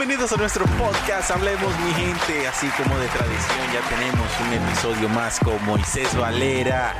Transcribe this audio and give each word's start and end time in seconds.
bienvenidos 0.00 0.32
a 0.32 0.36
nuestro 0.38 0.64
podcast. 0.78 1.30
Hablemos, 1.30 1.78
mi 1.80 1.92
gente. 1.92 2.48
Así 2.48 2.66
como 2.68 2.98
de 2.98 3.06
tradición, 3.08 3.58
ya 3.70 3.86
tenemos 3.94 4.26
un 4.40 4.52
episodio 4.54 5.10
más 5.10 5.38
con 5.40 5.62
Moisés 5.66 6.16
Valera 6.16 6.94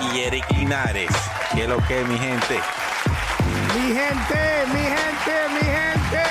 y 0.00 0.20
Eric 0.20 0.48
Linares. 0.52 1.10
¿Qué 1.52 1.64
es 1.64 1.68
lo 1.68 1.78
que, 1.78 2.04
mi 2.04 2.16
gente? 2.16 2.60
Mi 3.74 3.92
gente, 3.92 4.66
mi 4.72 4.82
gente, 4.82 5.34
mi 5.52 5.66
gente. 5.66 6.22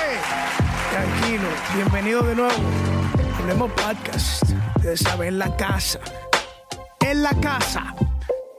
Tranquilo, 0.92 1.48
bienvenido 1.74 2.22
de 2.22 2.34
nuevo. 2.36 2.54
Hablemos 3.40 3.70
podcast. 3.72 4.44
Ustedes 4.76 5.00
saben, 5.00 5.28
en 5.28 5.38
la 5.38 5.54
casa. 5.58 6.00
En 7.00 7.22
la 7.22 7.34
casa. 7.38 7.94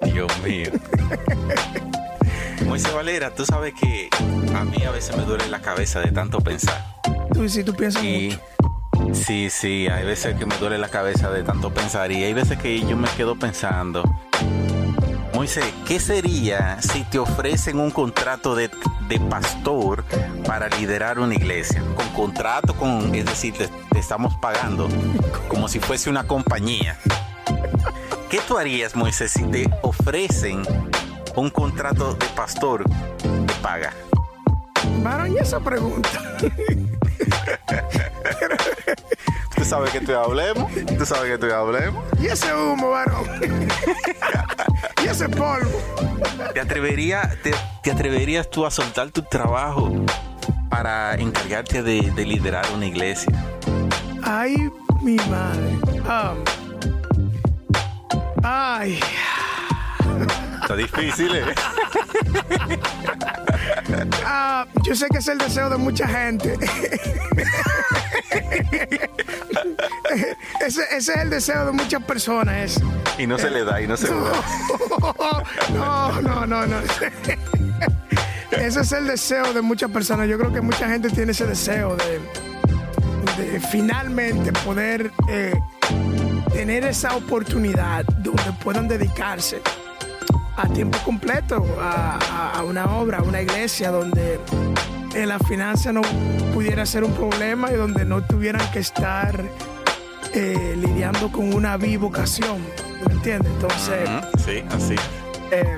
Dios 0.04 0.32
mío. 0.44 0.70
Moisés 2.63 2.94
Valera, 2.94 3.32
tú 3.34 3.44
sabes 3.44 3.74
que 3.74 4.10
a 4.55 4.63
mí 4.66 4.84
a 4.84 4.91
veces 4.91 5.18
me 5.18 5.24
duele 5.24 5.48
la 5.48 5.63
cabeza 5.63 6.00
de 6.02 6.12
tanto 6.12 6.41
pensar. 6.41 6.95
Tú 7.34 7.48
sí, 7.50 7.64
tú 7.64 7.74
piensas 7.74 8.04
Y 8.04 8.30
mucho. 8.94 9.16
sí, 9.16 9.50
sí, 9.50 9.88
hay 9.88 10.06
veces 10.06 10.36
que 10.36 10.46
me 10.46 10.58
duele 10.58 10.78
la 10.78 10.90
cabeza 10.90 11.30
de 11.32 11.44
tanto 11.44 11.74
pensar 11.74 12.12
y 12.12 12.24
hay 12.24 12.34
veces 12.34 12.58
que 12.58 12.80
yo 12.82 12.96
me 12.98 13.08
quedo 13.10 13.36
pensando, 13.38 14.04
Moisés, 15.34 15.66
¿qué 15.86 16.00
sería 16.00 16.82
si 16.82 17.04
te 17.04 17.20
ofrecen 17.20 17.80
un 17.80 17.92
contrato 17.92 18.56
de, 18.56 18.70
de 19.10 19.20
pastor 19.20 20.06
para 20.46 20.70
liderar 20.70 21.20
una 21.20 21.36
iglesia? 21.36 21.84
Con 21.96 22.08
contrato, 22.10 22.74
con, 22.76 23.14
es 23.14 23.26
decir, 23.26 23.54
te, 23.54 23.68
te 23.68 24.00
estamos 24.00 24.34
pagando 24.38 24.88
como 25.50 25.68
si 25.68 25.80
fuese 25.80 26.10
una 26.10 26.26
compañía. 26.26 26.98
¿Qué 28.30 28.40
tú 28.48 28.58
harías, 28.58 28.96
Moisés, 28.96 29.32
si 29.32 29.44
te 29.44 29.70
ofrecen 29.82 30.62
un 31.36 31.50
contrato 31.50 32.14
de 32.16 32.26
pastor 32.27 32.86
de 32.90 33.54
paga? 33.62 33.94
Varón, 35.04 35.34
y 35.34 35.38
esa 35.38 35.60
pregunta. 35.60 36.10
Tú 39.55 39.63
sabes 39.63 39.91
que 39.91 40.01
tú 40.01 40.13
hablemos, 40.13 40.71
tú 40.98 41.05
sabes 41.05 41.32
que 41.32 41.38
tú 41.38 41.54
hablemos. 41.54 42.04
Y 42.20 42.27
ese 42.27 42.54
humo, 42.54 42.90
varón. 42.91 43.26
y 45.04 45.07
ese 45.07 45.29
polvo. 45.29 45.82
¿Te, 46.54 46.60
atrevería, 46.60 47.37
te, 47.41 47.54
te 47.82 47.91
atreverías 47.91 48.49
tú 48.49 48.65
a 48.65 48.71
soltar 48.71 49.12
tu 49.12 49.21
trabajo 49.24 49.91
para 50.70 51.15
encargarte 51.15 51.82
de, 51.84 52.12
de 52.12 52.26
liderar 52.26 52.65
una 52.74 52.85
iglesia? 52.85 53.32
Ay, 54.24 54.70
mi 55.02 55.15
madre. 55.15 55.80
Um, 56.05 56.43
ay. 58.43 58.99
Está 60.66 60.76
difícil, 60.76 61.30
¿eh? 61.35 61.46
Ah, 64.25 64.66
yo 64.84 64.96
sé 64.96 65.06
que 65.12 65.19
es 65.19 65.28
el 65.28 65.38
deseo 65.38 65.69
de 65.69 65.78
mucha 65.78 66.08
gente. 66.08 66.53
ese, 70.66 70.81
ese 70.91 70.96
es 70.97 71.09
el 71.09 71.30
deseo 71.30 71.68
de 71.68 71.72
muchas 71.72 72.03
personas. 72.03 72.81
Y 73.19 73.28
no 73.28 73.38
se 73.38 73.52
le 73.52 73.63
da, 73.63 73.80
y 73.80 73.88
no 73.88 73.96
se 73.96 74.08
le 74.08 74.16
da. 74.16 74.31
No, 75.74 76.19
no, 76.22 76.47
no, 76.47 76.66
no. 76.66 76.78
Ese 78.52 78.81
es 78.81 78.91
el 78.91 79.06
deseo 79.06 79.53
de 79.53 79.62
muchas 79.62 79.91
personas. 79.91 80.28
Yo 80.28 80.40
creo 80.40 80.52
que 80.52 80.62
mucha 80.62 80.90
gente 80.90 81.12
tiene 81.12 81.34
ese 81.34 81.46
deseo 81.46 81.96
de, 81.96 82.19
de 83.44 83.59
finalmente 83.59 84.52
poder 84.52 85.12
eh, 85.30 85.53
tener 86.52 86.86
esa 86.86 87.16
oportunidad 87.16 88.03
donde 88.06 88.52
puedan 88.63 88.88
dedicarse 88.88 89.62
a 90.58 90.68
tiempo 90.70 90.98
completo 91.03 91.66
a, 91.81 92.18
a- 92.18 92.59
a 92.59 92.64
una 92.64 92.86
obra, 92.98 93.20
a 93.20 93.24
una 93.24 93.42
iglesia 93.42 93.92
donde 93.92 94.40
la 95.25 95.40
finanza 95.40 95.92
no 95.94 96.02
pudiera 96.54 96.86
ser 96.86 97.04
un 97.04 97.14
problema 97.14 97.72
y 97.72 97.76
donde 97.76 98.04
no 98.06 98.22
tuvieran 98.24 98.70
que 98.72 98.80
estar 98.80 99.44
eh, 100.34 100.76
lidiando 100.78 101.32
con 101.32 101.54
una 101.54 101.78
bivocación. 101.78 102.62
¿Me 103.08 103.14
entiendes? 103.14 103.52
Entonces, 103.54 104.10
Ujú, 104.10 104.44
Sí, 104.46 104.64
así. 104.70 104.96
eh, 105.52 105.78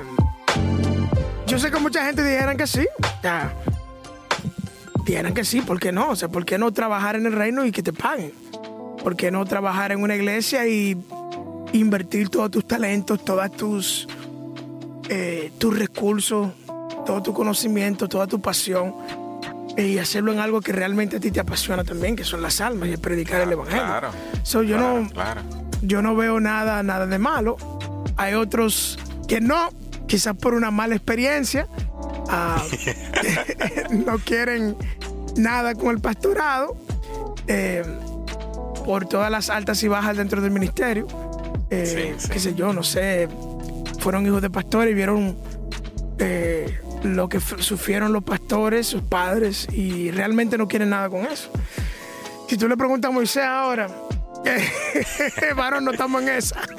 yo 1.46 1.58
sé 1.58 1.70
que 1.70 1.78
mucha 1.78 2.04
gente 2.04 2.22
dijeran 2.24 2.56
que 2.56 2.66
sí. 2.66 2.86
Ya. 3.22 3.52
Dijeran 5.04 5.32
que 5.34 5.44
sí, 5.44 5.60
¿por 5.62 5.78
qué 5.80 5.92
no? 5.92 6.10
O 6.10 6.16
sea, 6.16 6.28
¿por 6.28 6.44
qué 6.44 6.58
no 6.58 6.72
trabajar 6.72 7.16
en 7.16 7.26
el 7.26 7.32
reino 7.32 7.64
y 7.64 7.72
que 7.72 7.82
te 7.82 7.92
paguen? 7.92 8.32
¿Por 9.02 9.16
qué 9.16 9.30
no 9.30 9.44
trabajar 9.44 9.92
en 9.92 10.02
una 10.02 10.14
iglesia 10.16 10.66
y 10.66 10.96
invertir 11.72 12.28
todos 12.28 12.50
tus 12.50 12.66
talentos, 12.66 13.24
todas 13.24 13.50
tus, 13.52 14.06
eh, 15.08 15.52
tus 15.58 15.78
recursos, 15.78 16.50
todo 17.06 17.22
tu 17.22 17.32
conocimiento, 17.32 18.08
toda 18.08 18.26
tu 18.26 18.40
pasión 18.40 18.94
y 19.76 19.98
hacerlo 19.98 20.32
en 20.32 20.40
algo 20.40 20.60
que 20.60 20.72
realmente 20.72 21.16
a 21.16 21.20
ti 21.20 21.30
te 21.30 21.40
apasiona 21.40 21.84
también, 21.84 22.16
que 22.16 22.24
son 22.24 22.42
las 22.42 22.60
almas 22.60 22.88
y 22.88 22.92
el 22.92 22.98
predicar 22.98 23.40
el 23.40 23.52
evangelio. 23.52 23.84
Claro. 23.84 24.10
So, 24.42 24.62
yo 24.62 24.76
claro, 24.76 25.02
no, 25.02 25.10
claro. 25.10 25.40
yo 25.82 26.02
no 26.02 26.16
veo 26.16 26.40
nada, 26.40 26.82
nada 26.82 27.06
de 27.06 27.18
malo. 27.18 27.56
Hay 28.16 28.34
otros 28.34 28.98
que 29.28 29.40
no, 29.40 29.70
quizás 30.06 30.34
por 30.34 30.54
una 30.54 30.70
mala 30.70 30.96
experiencia, 30.96 31.68
ah, 32.28 32.62
no 33.90 34.18
quieren 34.18 34.76
nada 35.36 35.74
con 35.74 35.90
el 35.90 36.00
pastorado, 36.00 36.76
eh, 37.46 37.84
por 38.84 39.06
todas 39.06 39.30
las 39.30 39.48
altas 39.48 39.82
y 39.82 39.88
bajas 39.88 40.16
dentro 40.16 40.40
del 40.40 40.50
ministerio. 40.50 41.06
Eh, 41.70 42.14
Sí, 42.18 42.24
sí. 42.24 42.28
Qué 42.32 42.40
sé 42.40 42.54
yo, 42.54 42.72
no 42.72 42.82
sé, 42.82 43.28
fueron 43.98 44.26
hijos 44.26 44.42
de 44.42 44.50
pastores 44.50 44.92
y 44.92 44.94
vieron 44.94 45.36
eh, 46.18 46.78
lo 47.02 47.28
que 47.28 47.40
sufrieron 47.40 48.12
los 48.12 48.24
pastores, 48.24 48.86
sus 48.86 49.02
padres, 49.02 49.68
y 49.72 50.10
realmente 50.10 50.58
no 50.58 50.68
quieren 50.68 50.90
nada 50.90 51.08
con 51.08 51.24
eso. 51.26 51.50
Si 52.48 52.56
tú 52.56 52.68
le 52.68 52.76
preguntas 52.76 53.10
a 53.10 53.12
Moisés 53.12 53.44
ahora, 53.44 53.88
varón, 55.56 55.84
no 55.84 55.92
estamos 55.92 56.22
en 56.22 56.28
esa. 56.30 56.60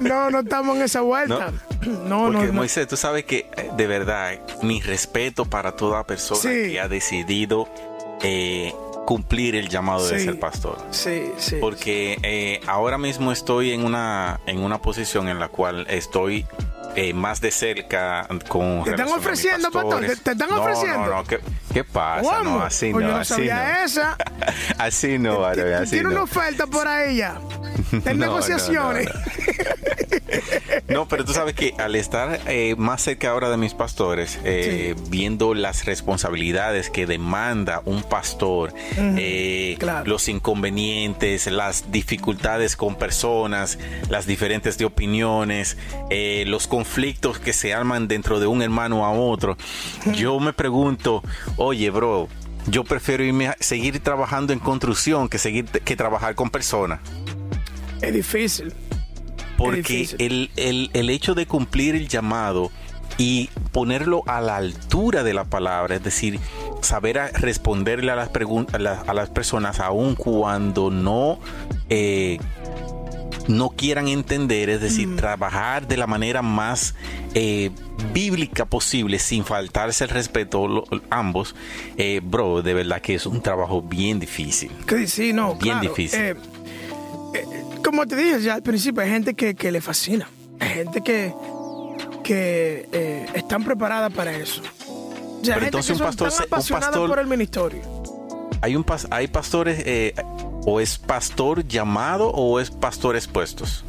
no, 0.00 0.30
no 0.30 0.40
estamos 0.40 0.76
en 0.76 0.82
esa 0.82 1.00
vuelta. 1.02 1.52
No, 1.86 1.90
no, 2.28 2.32
Porque 2.32 2.46
no. 2.48 2.52
Moisés, 2.54 2.88
tú 2.88 2.96
sabes 2.96 3.24
que 3.24 3.50
eh, 3.56 3.70
de 3.76 3.86
verdad, 3.86 4.40
mi 4.62 4.80
respeto 4.80 5.44
para 5.44 5.72
toda 5.72 6.04
persona 6.06 6.40
Sí. 6.40 6.48
que 6.72 6.80
ha 6.80 6.88
decidido 6.88 7.68
eh, 8.22 8.72
cumplir 9.04 9.54
el 9.56 9.68
llamado 9.68 10.06
de 10.08 10.18
ser 10.20 10.38
pastor. 10.38 10.78
Sí, 10.90 11.32
sí. 11.38 11.56
Porque 11.60 12.18
eh, 12.22 12.60
ahora 12.66 12.98
mismo 12.98 13.32
estoy 13.32 13.72
en 13.72 13.84
una, 13.84 14.40
en 14.46 14.60
una 14.60 14.78
posición 14.80 15.28
en 15.28 15.38
la 15.38 15.48
cual 15.48 15.86
estoy 15.90 16.46
eh, 16.96 17.12
más 17.12 17.40
de 17.40 17.50
cerca 17.50 18.26
con 18.48 18.84
¿Te 18.84 18.90
están 18.90 19.08
ofreciendo, 19.08 19.70
pastor? 19.70 20.00
¿Te- 20.00 20.16
te 20.16 20.30
están 20.32 20.48
No, 20.48 20.60
ofreciendo? 20.62 20.98
No, 21.06 21.06
no, 21.16 21.24
¿qué, 21.24 21.40
qué 21.72 21.82
pasa? 21.84 22.22
¿Cómo? 22.38 22.44
No, 22.58 22.62
así 22.62 22.92
no, 22.92 23.00
yo 23.00 23.08
no 23.08 23.16
así 23.16 23.34
sabía 23.34 23.76
no. 23.78 23.84
esa. 23.84 24.16
Así 24.78 25.18
no, 25.18 25.44
así 25.44 25.90
Tiene 25.90 26.04
no. 26.04 26.10
una 26.10 26.22
oferta 26.22 26.66
por. 26.66 26.86
Está 26.86 28.10
en 28.10 28.18
negociaciones. 28.18 29.08
No, 30.88 31.08
pero 31.08 31.24
tú 31.24 31.32
sabes 31.32 31.54
que 31.54 31.74
al 31.78 31.96
estar 31.96 32.40
eh, 32.46 32.74
más 32.76 33.02
cerca 33.02 33.30
ahora 33.30 33.50
de 33.50 33.56
mis 33.56 33.74
pastores, 33.74 34.38
eh, 34.44 34.94
viendo 35.08 35.54
las 35.54 35.84
responsabilidades 35.84 36.90
que 36.90 37.06
demanda 37.06 37.82
un 37.84 38.02
pastor, 38.02 38.72
eh, 38.96 39.76
claro. 39.78 40.06
los 40.06 40.28
inconvenientes, 40.28 41.46
las 41.46 41.90
dificultades 41.90 42.76
con 42.76 42.96
personas, 42.96 43.78
las 44.08 44.26
diferentes 44.26 44.78
de 44.78 44.84
opiniones, 44.84 45.76
los 46.46 46.66
conflictos 46.66 47.38
que 47.38 47.52
se 47.52 47.74
arman 47.74 48.08
dentro 48.08 48.40
de 48.40 48.46
un 48.46 48.62
hermano 48.62 49.04
a 49.04 49.12
otro, 49.12 49.56
yo 50.12 50.38
me 50.40 50.52
pregunto, 50.52 51.22
oye, 51.56 51.90
bro, 51.90 52.28
yo 52.66 52.84
prefiero 52.84 53.24
irme 53.24 53.48
a 53.48 53.56
seguir 53.60 54.00
trabajando 54.00 54.52
en 54.52 54.58
construcción 54.58 55.28
que 55.28 55.38
seguir 55.38 55.66
que 55.66 55.96
trabajar 55.96 56.34
con 56.34 56.50
personas. 56.50 57.00
Es 58.00 58.12
difícil. 58.12 58.72
Porque 59.56 60.08
el, 60.18 60.50
el- 60.56 60.90
el 60.92 61.10
hecho 61.10 61.34
de 61.34 61.46
cumplir 61.46 61.94
el 61.94 62.08
llamado 62.08 62.70
y 63.18 63.48
ponerlo 63.72 64.22
a 64.26 64.40
la 64.40 64.56
altura 64.56 65.22
de 65.22 65.34
la 65.34 65.44
palabra, 65.44 65.94
es 65.96 66.02
decir, 66.02 66.40
saber 66.82 67.18
a- 67.18 67.28
responderle 67.28 68.10
a 68.10 68.16
las, 68.16 68.32
pregun- 68.32 68.66
a, 68.74 68.78
la- 68.78 69.02
a 69.06 69.14
las 69.14 69.30
personas 69.30 69.78
aun 69.80 70.14
cuando 70.16 70.90
no, 70.90 71.38
eh, 71.90 72.38
no 73.46 73.68
quieran 73.70 74.08
entender, 74.08 74.70
es 74.70 74.80
decir, 74.80 75.16
trabajar 75.16 75.86
de 75.86 75.96
la 75.98 76.06
manera 76.06 76.40
más 76.42 76.94
eh, 77.34 77.70
bíblica 78.12 78.64
posible 78.64 79.18
sin 79.18 79.44
faltarse 79.44 80.04
el 80.04 80.10
respeto 80.10 80.66
lo- 80.66 80.84
ambos, 81.10 81.54
eh, 81.98 82.20
bro, 82.24 82.62
de 82.62 82.72
verdad 82.74 83.00
que 83.02 83.14
es 83.14 83.26
un 83.26 83.42
trabajo 83.42 83.82
bien 83.82 84.18
difícil. 84.18 84.70
Sí, 85.06 85.32
no, 85.32 85.54
Bien 85.56 85.78
claro. 85.78 85.80
difícil. 85.90 86.36
Como 87.84 88.06
te 88.06 88.16
dije 88.16 88.40
ya 88.40 88.54
al 88.54 88.62
principio, 88.62 89.02
hay 89.02 89.10
gente 89.10 89.34
que, 89.34 89.54
que 89.54 89.70
le 89.72 89.80
fascina. 89.80 90.28
Hay 90.60 90.68
gente 90.70 91.00
que, 91.02 91.34
que 92.22 92.88
eh, 92.92 93.26
están 93.34 93.64
preparadas 93.64 94.12
para 94.12 94.32
eso. 94.32 94.62
Pero 95.42 95.60
entonces 95.66 95.98
un 96.00 96.06
pastor 96.06 96.32
un 96.32 96.48
pastor- 96.48 97.08
por 97.08 97.18
el 97.18 97.26
ministerio. 97.26 97.80
Hay 98.62 98.76
un 98.76 98.84
pas- 98.84 99.06
hay 99.10 99.26
pastores 99.28 99.82
eh, 99.84 100.14
o 100.64 100.80
es 100.80 100.96
pastor 100.96 101.66
llamado 101.68 102.28
o 102.30 102.58
es 102.60 102.70
pastor 102.70 103.14
expuestos. 103.16 103.84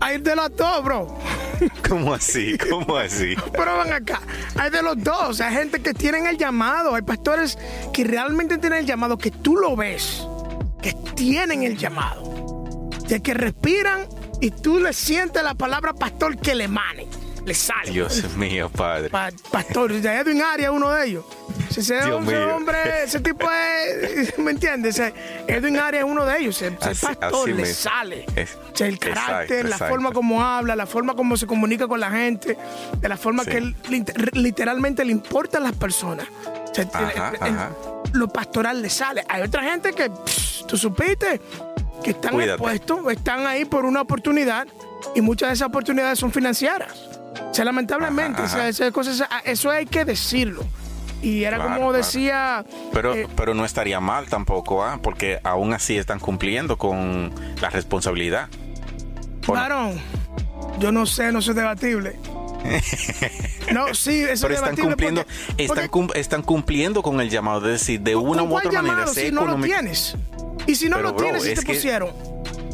Hay 0.00 0.18
de 0.18 0.34
las 0.34 0.56
dos, 0.56 0.82
bro. 0.82 1.18
¿Cómo 1.88 2.14
así? 2.14 2.56
¿Cómo 2.70 2.96
así? 2.96 3.34
Pero 3.52 3.76
van 3.76 3.92
acá, 3.92 4.20
hay 4.56 4.70
de 4.70 4.82
los 4.82 4.96
dos. 5.04 5.40
Hay 5.42 5.54
gente 5.54 5.80
que 5.80 5.92
tienen 5.92 6.26
el 6.26 6.38
llamado, 6.38 6.94
hay 6.94 7.02
pastores 7.02 7.58
que 7.92 8.02
realmente 8.04 8.56
tienen 8.58 8.80
el 8.80 8.86
llamado, 8.86 9.18
que 9.18 9.30
tú 9.30 9.56
lo 9.56 9.76
ves, 9.76 10.26
que 10.82 10.92
tienen 11.14 11.62
el 11.62 11.78
llamado, 11.78 12.90
de 13.08 13.22
que 13.22 13.32
respiran 13.32 14.06
y 14.40 14.50
tú 14.50 14.80
le 14.80 14.92
sientes 14.92 15.42
la 15.42 15.54
palabra 15.54 15.92
pastor 15.94 16.36
que 16.36 16.54
le 16.54 16.66
mane, 16.66 17.06
le 17.46 17.54
sale. 17.54 17.92
Dios 17.92 18.24
mío, 18.36 18.68
padre. 18.68 19.08
pastor, 19.08 19.92
de 19.92 20.12
Edwin 20.12 20.42
Arias 20.42 20.70
uno 20.72 20.90
de 20.90 21.06
ellos. 21.06 21.24
Ese, 21.70 22.02
hombre, 22.02 23.04
ese 23.04 23.20
tipo 23.20 23.48
es, 23.50 24.36
¿me 24.38 24.50
entiendes? 24.50 25.00
Edwin 25.46 25.78
Arias 25.78 26.04
es 26.04 26.10
uno 26.10 26.26
de 26.26 26.38
ellos. 26.38 26.60
Ese, 26.60 26.72
pastor 26.72 27.48
le 27.48 27.66
sale. 27.66 28.26
el 28.80 28.98
carácter, 28.98 29.68
la 29.68 29.78
forma 29.78 30.12
como 30.12 30.42
habla, 30.42 30.74
la 30.76 30.86
forma 30.86 31.14
como 31.14 31.36
se 31.36 31.46
comunica 31.46 31.86
con 31.86 32.00
la 32.00 32.10
gente, 32.10 32.58
de 32.98 33.08
la 33.08 33.16
forma 33.16 33.44
que 33.44 33.74
literalmente 34.32 35.04
le 35.04 35.12
importa 35.12 35.58
a 35.58 35.60
las 35.60 35.72
personas. 35.74 36.26
Lo 38.12 38.28
pastoral 38.28 38.82
le 38.82 38.90
sale. 38.90 39.24
Hay 39.28 39.42
otra 39.42 39.62
gente 39.62 39.92
que, 39.92 40.10
tú 40.66 40.76
supiste, 40.76 41.40
que 42.02 42.10
están 42.10 42.40
expuestos, 42.40 43.00
están 43.10 43.46
ahí 43.46 43.64
por 43.64 43.84
una 43.84 44.00
oportunidad 44.00 44.66
y 45.14 45.20
muchas 45.20 45.50
de 45.50 45.54
esas 45.54 45.68
oportunidades 45.68 46.18
son 46.18 46.32
financieras. 46.32 46.92
O 47.50 47.54
sea, 47.54 47.64
lamentablemente, 47.64 48.42
cosas, 48.92 49.28
eso 49.44 49.70
hay 49.70 49.86
que 49.86 50.04
decirlo. 50.04 50.64
Y 51.22 51.44
era 51.44 51.62
como 51.62 51.92
decía... 51.92 52.64
Pero, 52.92 53.14
eh, 53.14 53.28
pero 53.36 53.54
no 53.54 53.64
estaría 53.64 54.00
mal 54.00 54.26
tampoco, 54.26 54.84
¿ah? 54.84 54.98
porque 55.00 55.38
aún 55.44 55.72
así 55.72 55.96
están 55.96 56.18
cumpliendo 56.18 56.76
con 56.76 57.32
la 57.60 57.70
responsabilidad. 57.70 58.48
Claro, 59.42 59.92
yo 60.80 60.90
no 60.90 61.06
sé, 61.06 61.30
no 61.30 61.40
soy 61.40 61.54
debatible. 61.54 62.18
no, 63.72 63.94
sí, 63.94 64.22
eso 64.22 64.46
Pero 64.46 64.60
están 64.60 64.76
cumpliendo, 64.76 65.24
están, 66.14 66.42
cumpliendo 66.42 67.02
con 67.02 67.20
el 67.20 67.30
llamado, 67.30 67.66
es 67.66 67.80
decir, 67.80 68.00
de 68.00 68.16
una 68.16 68.42
u 68.42 68.56
otra 68.56 68.82
manera. 68.82 69.06
Si 69.08 69.30
no 69.30 69.44
lo 69.46 69.56
tienes. 69.56 70.16
Y 70.66 70.74
si 70.74 70.88
no 70.88 71.00
lo 71.00 71.14
tienes, 71.14 71.42
si 71.42 71.54
te 71.54 71.62
pusieron 71.62 72.32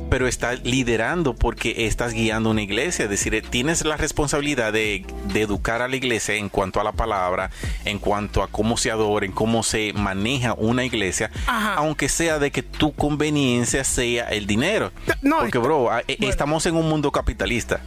pero 0.09 0.27
estás 0.27 0.65
liderando 0.65 1.35
porque 1.35 1.87
estás 1.87 2.13
guiando 2.13 2.51
una 2.51 2.63
iglesia. 2.63 3.05
Es 3.05 3.11
decir, 3.11 3.45
tienes 3.49 3.85
la 3.85 3.97
responsabilidad 3.97 4.73
de, 4.73 5.05
educar 5.35 5.83
a 5.83 5.89
la 5.89 5.97
iglesia 5.97 6.35
en 6.35 6.49
cuanto 6.49 6.81
a 6.81 6.85
la 6.85 6.93
palabra, 6.93 7.51
en 7.85 7.99
cuanto 7.99 8.43
a 8.43 8.49
cómo 8.49 8.77
se 8.77 8.91
adora, 8.91 9.25
en 9.27 9.33
cómo 9.33 9.63
se 9.63 9.93
maneja 9.93 10.55
una 10.55 10.85
iglesia, 10.85 11.31
aunque 11.77 12.09
sea 12.09 12.39
de 12.39 12.51
que 12.51 12.63
tu 12.63 12.93
conveniencia 12.93 13.85
sea 13.85 14.29
el 14.29 14.47
dinero. 14.47 14.93
porque, 15.23 15.59
bro, 15.59 15.91
e, 16.07 16.17
estamos 16.21 16.67
en 16.67 16.77
un 16.77 16.89
mundo 16.89 17.13
capitalista. 17.13 17.81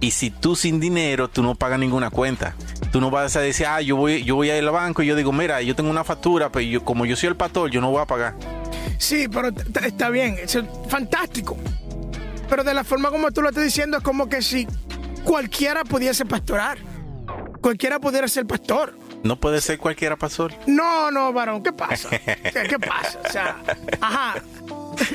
Y 0.00 0.12
si 0.12 0.30
tú 0.30 0.54
sin 0.54 0.78
dinero, 0.78 1.28
tú 1.28 1.42
no 1.42 1.54
pagas 1.54 1.78
ninguna 1.78 2.10
cuenta. 2.10 2.54
Tú 2.92 3.00
no 3.00 3.10
vas 3.10 3.34
a 3.36 3.40
decir, 3.40 3.66
ah, 3.66 3.80
yo 3.80 3.96
voy, 3.96 4.22
yo 4.24 4.36
voy 4.36 4.50
a 4.50 4.56
ir 4.56 4.64
al 4.64 4.70
banco 4.70 5.02
y 5.02 5.06
yo 5.06 5.16
digo, 5.16 5.32
mira, 5.32 5.60
yo 5.60 5.74
tengo 5.74 5.90
una 5.90 6.04
factura, 6.04 6.50
pero 6.50 6.64
yo, 6.64 6.84
como 6.84 7.04
yo 7.04 7.16
soy 7.16 7.30
el 7.30 7.36
pastor, 7.36 7.70
yo 7.70 7.80
no 7.80 7.90
voy 7.90 8.00
a 8.00 8.06
pagar. 8.06 8.34
Sí, 8.98 9.26
pero 9.28 9.50
está 9.84 10.10
bien, 10.10 10.36
es 10.40 10.58
fantástico. 10.88 11.56
Pero 12.48 12.64
de 12.64 12.74
la 12.74 12.84
forma 12.84 13.10
como 13.10 13.30
tú 13.32 13.42
lo 13.42 13.48
estás 13.48 13.64
diciendo, 13.64 13.98
es 13.98 14.02
como 14.02 14.28
que 14.28 14.40
si 14.40 14.66
cualquiera 15.24 15.84
pudiese 15.84 16.24
pastorar. 16.24 16.78
Cualquiera 17.60 17.98
pudiera 17.98 18.28
ser 18.28 18.46
pastor. 18.46 18.96
¿No 19.22 19.36
puede 19.36 19.60
ser 19.60 19.78
cualquiera 19.78 20.16
pastor? 20.16 20.52
No, 20.66 21.10
no, 21.10 21.32
varón, 21.32 21.62
¿qué 21.62 21.72
pasa? 21.72 22.08
¿Qué, 22.10 22.78
pasa? 22.78 23.18
O 23.26 23.32
sea, 23.32 23.56
ajá. 24.00 24.42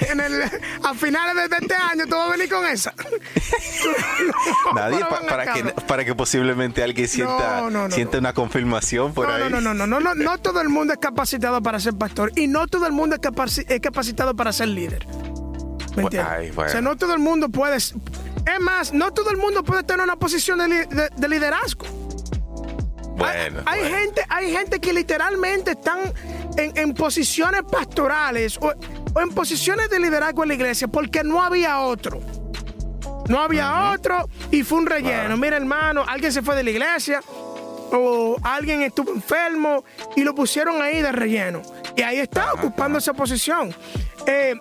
En 0.09 0.19
el, 0.19 0.43
a 0.83 0.93
finales 0.93 1.49
de 1.49 1.57
este 1.57 1.75
año 1.75 2.05
tú 2.05 2.15
vas 2.15 2.27
a 2.27 2.31
venir 2.31 2.49
con 2.49 2.65
esa. 2.65 2.93
Nadie, 4.75 4.99
para, 5.27 5.53
que, 5.53 5.63
para 5.63 6.05
que 6.05 6.15
posiblemente 6.15 6.83
alguien 6.83 7.07
sienta, 7.07 7.89
sienta 7.89 8.17
una 8.17 8.33
confirmación 8.33 9.13
por 9.13 9.29
ahí. 9.29 9.49
No, 9.49 9.61
no, 9.61 9.73
no, 9.73 9.87
no, 9.87 9.99
no, 9.99 10.15
no, 10.15 10.37
todo 10.37 10.61
el 10.61 10.69
mundo 10.69 10.93
es 10.93 10.99
capacitado 10.99 11.61
para 11.61 11.79
ser 11.79 11.95
pastor 11.95 12.31
y 12.35 12.47
no 12.47 12.67
todo 12.67 12.85
el 12.85 12.93
mundo 12.93 13.15
es, 13.15 13.79
capacitado 13.81 14.35
para 14.35 14.53
ser 14.53 14.69
líder. 14.69 15.05
¿Me 15.95 16.03
entiendes? 16.03 16.57
O 16.57 16.69
sea, 16.69 16.81
no 16.81 16.97
todo 16.97 17.13
el 17.13 17.19
mundo 17.19 17.49
puede. 17.49 17.77
Es 17.77 17.93
más, 18.59 18.93
no 18.93 19.11
todo 19.11 19.31
el 19.31 19.37
mundo 19.37 19.63
puede 19.63 19.83
tener 19.83 20.03
una 20.03 20.15
posición 20.17 20.59
de 20.59 21.27
liderazgo 21.29 22.02
hay, 23.65 23.83
gente, 23.89 24.25
hay 24.29 24.51
gente 24.51 24.79
que 24.79 24.93
literalmente 24.93 25.71
están 25.71 26.13
en, 26.57 26.93
posiciones 26.93 27.63
pastorales 27.63 28.57
o, 28.61 28.73
en 29.19 29.29
posiciones 29.29 29.89
de 29.89 29.99
liderazgo 29.99 30.43
en 30.43 30.49
la 30.49 30.55
iglesia 30.55 30.87
porque 30.87 31.23
no 31.23 31.41
había 31.41 31.79
otro. 31.79 32.21
No 33.29 33.39
había 33.39 33.91
otro 33.91 34.27
y 34.51 34.63
fue 34.63 34.79
un 34.79 34.85
relleno. 34.85 35.37
Mira, 35.37 35.57
hermano, 35.57 36.03
alguien 36.05 36.31
se 36.31 36.41
fue 36.41 36.55
de 36.55 36.63
la 36.63 36.71
iglesia 36.71 37.21
o 37.91 38.37
alguien 38.43 38.81
estuvo 38.81 39.11
enfermo 39.11 39.85
y 40.15 40.23
lo 40.23 40.35
pusieron 40.35 40.81
ahí 40.81 41.01
de 41.01 41.11
relleno. 41.11 41.61
Y 41.95 42.01
ahí 42.01 42.19
está 42.19 42.53
ocupando 42.53 42.97
esa 42.97 43.13
posición. 43.13 43.73
Eh, 44.25 44.55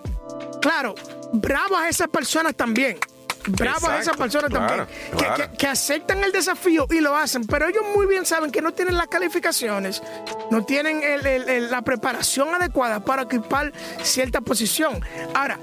claro, 0.61 0.95
bravo 1.33 1.75
a 1.77 1.89
esas 1.89 2.07
personas 2.07 2.55
también 2.55 2.97
bravo 3.47 3.87
a 3.87 3.99
esas 3.99 4.15
personas 4.17 4.51
también, 4.51 4.87
que, 5.57 5.67
aceptan 5.67 6.23
el 6.23 6.31
desafío 6.31 6.87
y 6.89 6.99
lo 6.99 7.15
hacen, 7.15 7.45
pero 7.45 7.67
ellos 7.67 7.83
muy 7.95 8.05
bien 8.05 8.25
saben 8.25 8.51
que 8.51 8.61
no 8.61 8.73
tienen 8.73 8.97
las 8.97 9.07
calificaciones, 9.07 10.01
no 10.51 10.63
tienen 10.63 11.01
la 11.69 11.81
preparación 11.81 12.53
adecuada 12.53 13.03
para 13.03 13.23
ocupar 13.23 13.71
cierta 14.01 14.41
posición. 14.41 15.01
Ahora, 15.33 15.59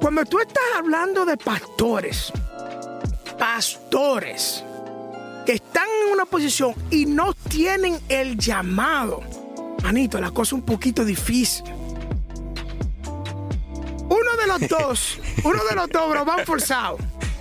cuando 0.00 0.24
tú 0.24 0.38
estás 0.38 0.62
hablando 0.76 1.24
de 1.24 1.36
pastores, 1.36 2.32
pastores 3.38 4.64
que 5.44 5.54
están 5.54 5.86
en 6.06 6.12
una 6.12 6.24
posición 6.24 6.74
y 6.90 7.06
no 7.06 7.34
tienen 7.34 7.98
el 8.08 8.38
llamado, 8.38 9.22
manito, 9.82 10.20
la 10.20 10.30
cosa 10.30 10.50
es 10.50 10.52
un 10.52 10.62
poquito 10.62 11.04
difícil. 11.04 11.81
De 14.42 14.48
los 14.48 14.68
dos, 14.68 15.20
uno 15.44 15.64
de 15.64 15.76
los 15.76 15.88
dos, 15.88 16.10
bro, 16.10 16.24
van 16.24 16.44
forzados. 16.44 17.00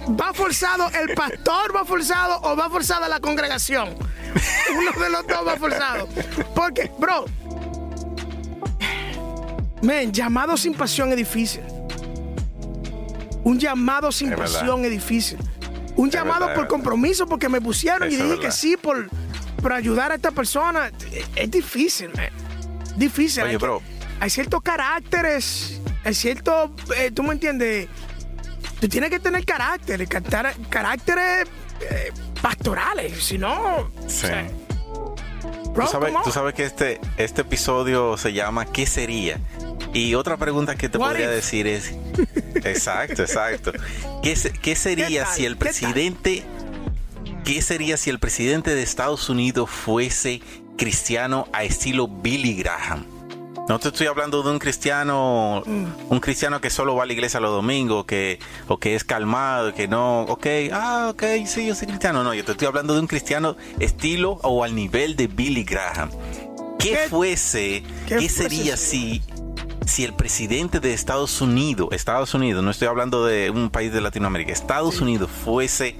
¿Va 0.09 0.33
forzado 0.33 0.89
el 0.89 1.15
pastor, 1.15 1.75
va 1.75 1.83
forzado 1.83 2.39
o 2.42 2.56
va 2.56 2.69
forzada 2.69 3.07
la 3.07 3.19
congregación? 3.19 3.89
Uno 4.75 5.03
de 5.03 5.09
los 5.09 5.25
dos 5.25 5.48
va 5.48 5.56
forzado. 5.57 6.07
Porque, 6.53 6.92
bro, 7.00 7.25
men, 9.81 10.12
llamado 10.12 10.57
sin 10.57 10.74
pasión 10.75 11.09
es 11.09 11.18
difícil. 11.18 11.63
Un 13.44 13.59
llamado 13.59 14.12
sin 14.12 14.36
pasión 14.36 14.86
es 14.86 14.91
difícil. 14.91 15.39
Un 15.96 16.12
llamado 16.12 16.53
por 16.53 16.67
compromiso 16.67 17.25
porque 17.25 17.50
me 17.50 17.62
pusieron 17.62 18.12
y 18.12 18.15
dije 18.15 18.39
que 18.39 18.51
sí 18.51 18.77
por, 18.77 19.10
por 19.62 19.74
ayudar 19.74 20.12
a 20.12 20.15
esta 20.15 20.31
persona. 20.31 20.91
Es, 21.36 21.50
difícil, 21.50 22.12
man. 22.15 22.29
Difícil. 22.96 23.43
Oye, 23.43 23.51
hay, 23.53 23.58
bro. 23.58 23.81
hay 24.20 24.29
ciertos 24.29 24.62
caracteres 24.62 25.80
es 26.03 26.17
cierto, 26.17 26.74
eh, 26.98 27.12
tú 27.12 27.24
me 27.24 27.34
entiendes, 27.34 27.88
tú 28.79 28.88
tienes 28.89 29.10
que 29.10 29.20
tener 29.20 29.46
carácter, 29.46 30.08
caracteres 30.70 31.48
eh, 31.81 32.12
pastorales, 32.41 33.24
si 33.24 33.38
no... 33.38 33.91
Sí. 34.08 34.27
¿Tú, 35.74 36.31
sabes, 36.31 36.53
que 36.53 36.65
este, 36.65 37.00
este 37.17 37.41
episodio 37.41 38.17
se 38.17 38.34
llama 38.34 38.65
¿Qué 38.65 38.86
sería? 38.86 39.39
Y 39.93 40.15
otra 40.15 40.36
pregunta 40.36 40.75
que 40.75 40.89
te 40.89 40.98
podría 40.98 41.29
decir 41.29 41.65
es, 41.65 41.93
exacto, 42.55 43.22
exacto, 43.22 43.72
¿qué, 44.22 44.36
qué 44.62 44.75
sería 44.75 45.25
si 45.25 45.46
el 45.46 45.55
presidente, 45.55 46.43
qué 47.46 47.62
sería 47.62 47.96
si 47.96 48.10
el 48.10 48.20
presidente 48.20 48.75
de 48.75 48.84
Estados 48.84 49.29
Unidos 49.29 49.70
fuese 49.70 50.41
cristiano 50.77 51.48
a 51.53 51.63
estilo 51.63 52.08
Billy 52.08 52.55
Graham? 52.55 53.05
No 53.71 53.79
te 53.79 53.87
estoy 53.87 54.07
hablando 54.07 54.43
de 54.43 54.51
un 54.51 54.59
cristiano, 54.59 55.63
un 55.65 56.19
cristiano 56.19 56.59
que 56.59 56.69
solo 56.69 56.93
va 56.93 57.03
a 57.03 57.05
la 57.05 57.13
iglesia 57.13 57.39
los 57.39 57.51
domingos, 57.51 58.03
que, 58.03 58.37
o 58.67 58.77
que 58.77 58.95
es 58.95 59.05
calmado, 59.05 59.73
que 59.73 59.87
no, 59.87 60.23
ok, 60.23 60.45
ah, 60.73 61.07
ok, 61.13 61.23
sí, 61.45 61.67
yo 61.67 61.73
soy 61.73 61.87
cristiano. 61.87 62.21
No, 62.21 62.33
yo 62.33 62.43
te 62.43 62.51
estoy 62.51 62.67
hablando 62.67 62.93
de 62.95 62.99
un 62.99 63.07
cristiano 63.07 63.55
estilo 63.79 64.39
o 64.43 64.65
al 64.65 64.75
nivel 64.75 65.15
de 65.15 65.27
Billy 65.27 65.63
Graham. 65.63 66.09
¿Qué, 66.79 66.97
fuese, 67.09 67.83
qué, 68.07 68.27
sería 68.27 68.75
si, 68.75 69.21
si 69.85 70.03
el 70.03 70.15
presidente 70.15 70.81
de 70.81 70.91
Estados 70.91 71.39
Unidos, 71.39 71.93
Estados 71.93 72.33
Unidos, 72.33 72.61
no 72.65 72.71
estoy 72.71 72.89
hablando 72.89 73.25
de 73.25 73.51
un 73.51 73.69
país 73.69 73.93
de 73.93 74.01
Latinoamérica, 74.01 74.51
Estados 74.51 74.99
Unidos 74.99 75.31
fuese 75.45 75.95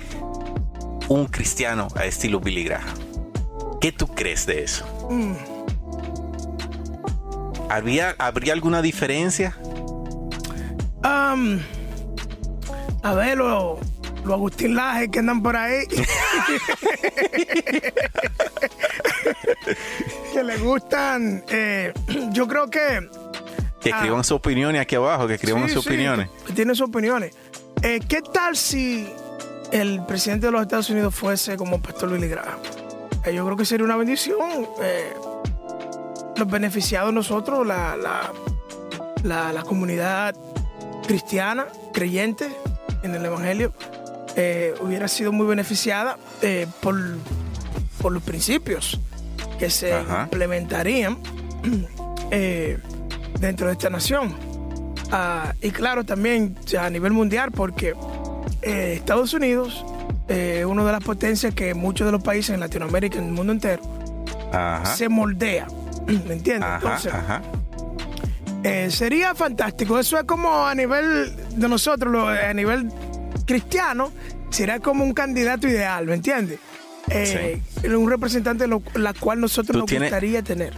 un 1.08 1.26
cristiano 1.26 1.88
a 1.96 2.04
estilo 2.04 2.42
Billy 2.42 2.66
Graham? 2.66 2.98
¿Qué 3.80 3.94
tú 3.94 4.08
crees 4.08 4.46
de 4.46 4.62
eso? 4.62 4.86
Mm. 5.10 5.51
¿Habría, 7.72 8.16
¿Habría 8.18 8.54
alguna 8.54 8.82
diferencia? 8.82 9.56
Um, 11.04 11.60
a 13.04 13.14
ver, 13.14 13.38
los 13.38 13.80
lo 14.26 14.34
Agustín 14.34 14.76
Laje 14.76 15.10
que 15.10 15.20
andan 15.20 15.42
por 15.42 15.56
ahí. 15.56 15.86
que 20.34 20.44
le 20.44 20.58
gustan. 20.58 21.44
Eh, 21.48 21.94
yo 22.32 22.48
creo 22.48 22.70
que. 22.70 23.10
Que 23.82 23.90
escriban 23.90 24.20
ah, 24.20 24.24
sus 24.24 24.34
opiniones 24.34 24.82
aquí 24.82 24.96
abajo, 24.96 25.28
que 25.28 25.36
escriban 25.36 25.70
sus 25.70 25.86
opiniones. 25.86 26.30
Que 26.46 26.54
tienen 26.54 26.76
sus 26.76 26.88
opiniones. 26.88 27.36
Eh, 27.82 28.00
¿Qué 28.08 28.22
tal 28.22 28.56
si 28.56 29.12
el 29.72 30.06
presidente 30.06 30.48
de 30.48 30.52
los 30.52 30.62
Estados 30.62 30.90
Unidos 30.90 31.16
fuese 31.16 31.58
como 31.58 31.82
Pastor 31.82 32.12
Billy 32.12 32.28
Graham. 32.28 32.60
Eh, 33.26 33.34
yo 33.34 33.46
creo 33.46 33.58
que 33.58 33.66
sería 33.66 33.86
una 33.86 33.96
bendición. 33.96 34.68
Eh, 34.82 35.14
los 36.42 36.52
beneficiados 36.52 37.14
nosotros, 37.14 37.66
la, 37.68 37.96
la, 39.24 39.54
la, 39.54 39.62
comunidad 39.62 40.36
cristiana, 41.06 41.68
creyente 41.94 42.50
en 43.04 43.14
el 43.14 43.24
Evangelio, 43.24 43.74
eh, 44.36 44.74
hubiera 44.82 45.08
sido 45.08 45.32
muy 45.32 45.46
beneficiada 45.46 46.18
por, 46.80 46.96
por, 48.02 48.12
los 48.12 48.24
principios 48.24 49.00
que 49.60 49.70
se 49.70 49.94
implementarían 50.24 51.20
dentro 53.40 53.68
de 53.68 53.74
esta 53.74 53.92
nación. 53.92 54.36
Ah, 55.12 55.54
y 55.62 55.70
claro, 55.70 56.06
también 56.06 56.58
a 56.80 56.90
nivel 56.90 57.12
mundial, 57.12 57.52
porque 57.52 57.94
Estados 58.64 59.36
Unidos 59.36 59.86
eh, 60.28 60.66
una 60.66 60.84
de 60.86 60.92
las 60.92 61.04
potencias 61.04 61.54
que 61.54 61.74
muchos 61.74 62.06
de 62.06 62.12
los 62.12 62.24
países 62.24 62.54
en 62.54 62.62
Latinoamérica, 62.62 63.20
en 63.20 63.26
el 63.26 63.32
mundo 63.32 63.54
entero, 63.54 63.84
se 64.96 65.08
moldea. 65.08 65.68
¿Me 66.28 66.34
entiendes? 66.34 66.70
Entonces, 66.76 67.14
eh, 68.64 68.92
sería 68.92 69.34
fantástico. 69.34 70.00
Eso 70.00 70.18
es 70.18 70.24
como 70.26 70.66
a 70.66 70.76
nivel 70.76 71.36
de 71.56 71.68
nosotros, 71.68 72.28
a 72.28 72.54
nivel 72.54 72.90
cristiano, 73.46 74.12
sería 74.50 74.80
como 74.80 75.04
un 75.04 75.14
candidato 75.14 75.68
ideal, 75.68 76.06
¿me 76.06 76.16
entiendes? 76.16 76.60
Eh, 77.10 77.60
un 77.86 78.10
representante 78.10 78.68
lo, 78.68 78.82
la 78.94 79.14
cual 79.14 79.42
nosotros 79.42 79.78
nos 79.78 79.92
gustaría 79.92 80.42
tener. 80.44 80.74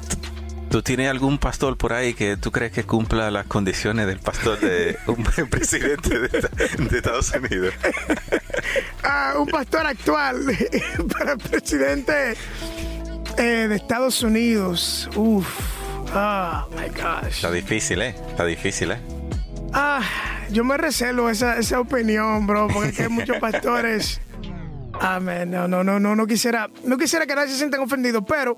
¿Tú 0.73 0.81
tienes 0.81 1.07
algún 1.07 1.37
pastor 1.37 1.77
por 1.77 1.93
ahí 1.93 2.15
que 2.15 2.35
tú 2.35 2.51
crees 2.51 2.71
que 2.71 2.83
cumpla 2.83 3.29
las 3.29 3.45
condiciones 3.45 4.07
del 4.07 4.17
pastor 4.17 4.59
de 4.59 4.97
un 5.07 5.23
presidente 5.47 6.19
de, 6.19 6.97
Estados 6.97 7.31
Unidos? 7.31 7.73
Ah, 9.03 9.33
un 9.37 9.47
pastor 9.47 9.85
actual 9.85 10.37
para 11.17 11.35
presidente 11.35 12.35
eh, 13.37 13.67
de 13.67 13.75
Estados 13.75 14.23
Unidos. 14.23 15.09
Uf. 15.15 15.47
Oh 16.15 16.67
my 16.71 16.89
gosh. 16.89 17.35
Está 17.35 17.51
difícil, 17.51 18.01
¿eh? 18.01 18.15
Está 18.29 18.45
difícil, 18.45 18.91
¿eh? 18.91 18.99
Ah, 19.73 20.01
yo 20.51 20.63
me 20.63 20.77
recelo 20.77 21.29
esa, 21.29 21.57
esa 21.57 21.79
opinión, 21.79 22.45
bro, 22.45 22.67
porque 22.67 23.03
hay 23.03 23.09
muchos 23.09 23.37
pastores. 23.41 24.21
Amén. 24.99 25.49
no, 25.49 25.67
no, 25.67 25.83
no, 25.83 25.99
no, 25.99 26.15
no 26.15 26.27
quisiera, 26.27 26.69
no 26.85 26.97
quisiera 26.97 27.25
que 27.25 27.33
nadie 27.35 27.49
se 27.49 27.57
sientan 27.57 27.81
ofendidos, 27.81 28.23
pero 28.27 28.55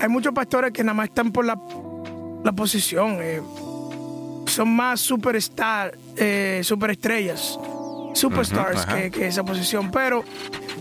hay 0.00 0.08
muchos 0.08 0.32
pastores 0.32 0.72
que 0.72 0.82
nada 0.82 0.94
más 0.94 1.08
están 1.08 1.30
por 1.30 1.44
la, 1.44 1.60
la 2.42 2.52
posición. 2.52 3.18
Eh, 3.20 3.42
son 4.46 4.74
más 4.74 5.00
superstar, 5.00 5.96
eh, 6.16 6.60
superestrellas, 6.64 7.58
superstars 8.14 8.86
que, 9.12 9.26
esa 9.26 9.44
posición. 9.44 9.90
Pero 9.90 10.24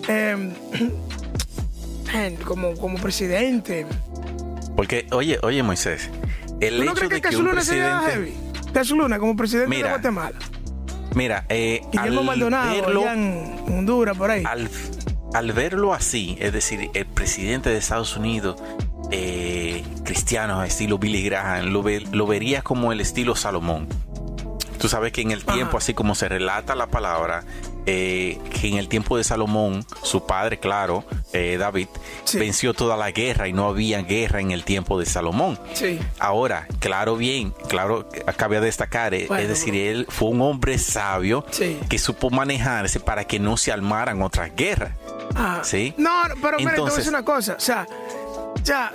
em, 0.08 0.54
como, 2.46 2.76
como 2.76 2.98
presidente. 2.98 3.86
Porque, 4.76 5.08
oye, 5.12 5.40
oye, 5.42 5.64
Moisés, 5.64 6.10
el 6.60 6.82
hecho 6.84 6.94
crees 6.94 7.10
de 7.10 7.22
que, 7.22 7.30
que 7.30 7.38
un 7.38 7.50
presidente... 7.50 8.12
heavy? 8.12 8.34
Luna 8.96 9.18
como 9.18 9.36
presidente 9.36 9.76
de 9.76 9.84
Guatemala. 9.84 10.38
Mira, 11.16 11.46
eh, 11.50 11.82
Guillermo 11.92 12.24
Maldonado, 12.24 13.12
en 13.12 13.56
Honduras, 13.68 14.16
por 14.16 14.30
ahí. 14.30 14.44
Al, 14.46 14.70
al 15.34 15.52
verlo 15.52 15.96
así, 15.96 16.38
es 16.40 16.54
decir, 16.54 16.92
el 16.94 17.06
presidente 17.08 17.72
de 17.72 17.78
Estados 17.78 18.16
Unidos 18.16 18.62
eh, 19.10 19.84
cristianos, 20.04 20.64
estilo 20.68 21.00
Billy 21.00 21.24
Graham, 21.24 21.68
lo, 21.68 21.84
lo 22.12 22.28
verías 22.28 22.62
como 22.62 22.92
el 22.92 23.02
estilo 23.02 23.36
Salomón. 23.36 23.88
Tú 24.78 24.88
sabes 24.88 25.12
que 25.12 25.22
en 25.22 25.32
el 25.32 25.44
tiempo, 25.44 25.78
así 25.78 25.96
como 25.96 26.14
se 26.14 26.30
relata 26.30 26.76
la 26.76 26.86
palabra, 26.86 27.44
eh, 27.90 28.38
que 28.60 28.68
en 28.68 28.76
el 28.76 28.90
tiempo 28.90 29.16
de 29.16 29.24
Salomón, 29.24 29.86
su 30.04 30.26
padre, 30.26 30.60
claro, 30.60 31.06
eh, 31.32 31.56
David, 31.58 31.88
venció 32.34 32.74
toda 32.74 32.98
la 32.98 33.12
guerra 33.12 33.48
y 33.48 33.54
no 33.54 33.66
había 33.70 34.02
guerra 34.02 34.42
en 34.42 34.52
el 34.52 34.66
tiempo 34.66 35.00
de 35.00 35.06
Salomón. 35.06 35.58
Ahora, 36.20 36.68
claro, 36.80 37.16
bien, 37.16 37.54
claro, 37.70 38.10
cabe 38.36 38.60
destacar, 38.60 39.14
es 39.14 39.30
decir, 39.48 39.74
él 39.74 40.06
fue 40.10 40.28
un 40.28 40.42
hombre 40.42 40.78
sabio 40.80 41.46
que 41.88 41.98
supo 41.98 42.30
manejarse 42.30 43.00
para 43.00 43.24
que 43.24 43.40
no 43.40 43.56
se 43.56 43.72
armaran 43.72 44.22
otras 44.22 44.54
guerras. 44.54 44.92
Ah. 45.34 45.62
¿Sí? 45.64 45.94
No, 45.98 46.12
pero 46.42 46.58
mira, 46.58 46.72
Entonces, 46.72 47.08
una 47.08 47.24
cosa, 47.24 47.54
o 47.54 47.62
sea, 47.62 47.88
ya, 48.64 48.92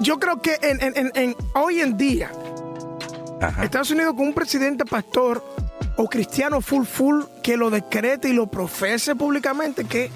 yo 0.00 0.18
creo 0.18 0.40
que 0.40 0.56
en, 0.62 1.36
hoy 1.54 1.80
en 1.82 1.98
día, 1.98 2.32
Estados 3.62 3.90
Unidos 3.90 4.14
con 4.16 4.28
un 4.28 4.32
presidente 4.32 4.86
pastor 4.86 5.44
o 5.98 6.08
cristiano 6.08 6.60
full 6.60 6.84
full 6.84 7.24
que 7.42 7.56
lo 7.56 7.70
decrete 7.70 8.28
y 8.28 8.32
lo 8.32 8.46
profese 8.46 9.16
públicamente, 9.16 9.84
que, 9.84 10.10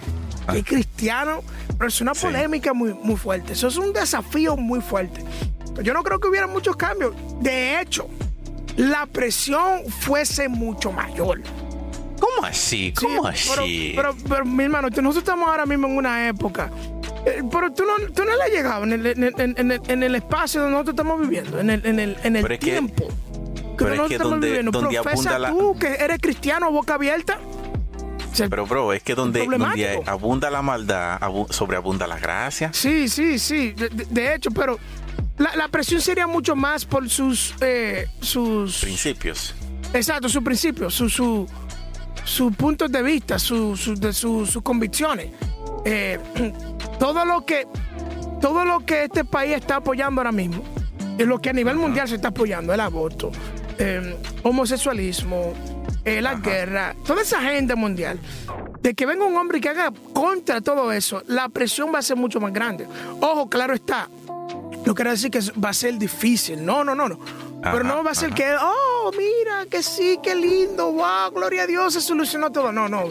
ah. 0.47 0.57
es 0.57 0.65
cristiano, 0.65 1.43
pero 1.77 1.89
es 1.89 2.01
una 2.01 2.15
polémica 2.15 2.73
muy, 2.73 2.95
muy 2.95 3.17
fuerte. 3.17 3.55
Eso 3.55 3.67
es 3.67 3.77
un 3.77 3.93
desafío 3.93 4.57
muy 4.57 4.81
fuerte. 4.81 5.25
Yo 5.83 5.93
no 5.93 6.05
creo 6.05 6.21
que 6.21 6.29
hubiera 6.29 6.47
muchos 6.47 6.77
cambios. 6.77 7.15
De 7.41 7.81
hecho, 7.81 8.09
la 8.77 9.07
presión 9.07 9.85
fuese 9.89 10.49
mucho 10.49 10.93
mayor. 10.93 11.43
¿Cómo 12.21 12.47
así? 12.47 12.95
¿Cómo 12.97 13.27
así? 13.27 13.93
Pero, 13.97 14.15
pero, 14.29 14.45
mi 14.45 14.63
hermano, 14.63 14.89
nosotros 14.89 15.17
estamos 15.17 15.49
ahora 15.49 15.67
mismo 15.67 15.89
en 15.89 15.97
una 15.97 16.29
época 16.29 16.71
eh, 17.25 17.43
pero 17.51 17.73
tú 17.73 17.85
no, 17.85 18.13
tú 18.13 18.25
no 18.25 18.37
le 18.37 18.43
has 18.43 18.51
llegado 18.51 18.85
en 18.85 18.93
el, 18.93 19.07
en, 19.07 20.03
el, 20.03 20.15
espacio 20.15 20.61
donde 20.61 20.73
nosotros 20.73 20.95
estamos 20.95 21.21
viviendo, 21.21 21.61
en 21.61 21.71
el, 21.71 21.87
en 21.87 22.01
el, 22.01 22.17
en 22.25 22.37
el 22.37 22.59
tiempo. 22.59 23.07
Que, 23.07 23.32
pero 23.83 24.05
es 24.05 24.11
que 24.11 24.19
donde, 24.19 24.63
donde 24.63 24.99
abunda 24.99 25.39
la... 25.39 25.55
que 25.79 25.95
eres 25.95 26.19
cristiano, 26.21 26.71
boca 26.71 26.95
abierta. 26.95 27.39
pero, 28.49 28.67
bro, 28.67 28.93
es 28.93 29.03
que 29.03 29.15
donde, 29.15 29.47
abunda 30.07 30.51
la 30.51 30.63
maldad, 30.63 31.21
sobreabunda 31.51 32.07
la 32.07 32.19
gracia. 32.19 32.71
Sí, 32.73 33.09
sí, 33.09 33.39
sí. 33.39 33.75
De, 33.75 34.35
hecho, 34.35 34.51
pero 34.51 34.79
la, 35.39 35.69
presión 35.69 36.01
sería 36.01 36.27
mucho 36.27 36.57
más 36.57 36.85
por 36.85 37.09
sus, 37.09 37.55
eh, 37.61 38.09
sus 38.21 38.79
principios. 38.81 39.55
Exacto, 39.93 40.29
sus 40.29 40.43
principios, 40.43 40.95
sus 40.95 41.13
su, 41.13 41.47
su 42.25 42.53
puntos 42.53 42.91
de 42.91 43.03
vista, 43.03 43.39
sus 43.39 44.01
de 44.01 44.13
sus 44.13 44.59
convicciones. 44.63 45.31
Eh, 45.85 46.19
todo 46.99 47.25
lo 47.25 47.45
que 47.45 47.67
todo 48.41 48.65
lo 48.65 48.85
que 48.85 49.05
este 49.05 49.25
país 49.25 49.55
está 49.55 49.77
apoyando 49.77 50.21
ahora 50.21 50.33
mismo 50.33 50.65
es 51.19 51.27
lo 51.27 51.41
que 51.41 51.51
a 51.51 51.53
nivel 51.53 51.77
mundial 51.77 52.09
se 52.09 52.17
está 52.17 52.29
apoyando 52.29 52.73
el 52.75 52.81
aborto 52.81 53.31
eh, 53.79 54.17
homosexualismo 54.43 55.53
eh, 56.05 56.21
la 56.21 56.35
guerra 56.35 56.95
toda 57.07 57.23
esa 57.23 57.39
agenda 57.39 57.77
mundial 57.77 58.19
de 58.81 58.95
que 58.95 59.07
venga 59.07 59.25
un 59.25 59.37
hombre 59.37 59.61
que 59.61 59.69
haga 59.69 59.93
contra 60.13 60.61
todo 60.61 60.93
eso 60.93 61.23
la 61.27 61.49
presión 61.49 61.93
va 61.95 61.99
a 61.99 62.03
ser 62.03 62.17
mucho 62.17 62.41
más 62.41 62.53
grande 62.53 62.87
ojo 63.21 63.49
claro 63.49 63.75
está 63.75 64.09
no 64.85 64.95
quiero 64.95 65.11
decir 65.11 65.31
que 65.31 65.41
va 65.63 65.71
a 65.71 65.75
ser 65.75 65.99
difícil 65.99 66.65
no 66.65 66.85
no 66.85 66.95
no 66.95 67.09
no 67.09 67.19
pero 67.63 67.85
no 67.85 68.03
va 68.03 68.11
a 68.11 68.15
ser 68.15 68.33
que 68.33 68.55
oh 68.61 69.11
mira 69.17 69.67
que 69.71 69.83
sí 69.83 70.19
que 70.23 70.35
lindo 70.35 70.93
wow 70.93 71.31
gloria 71.33 71.63
a 71.63 71.67
Dios 71.67 71.95
se 71.95 72.01
solucionó 72.01 72.51
todo 72.51 72.73
no 72.73 72.89
no 72.89 73.11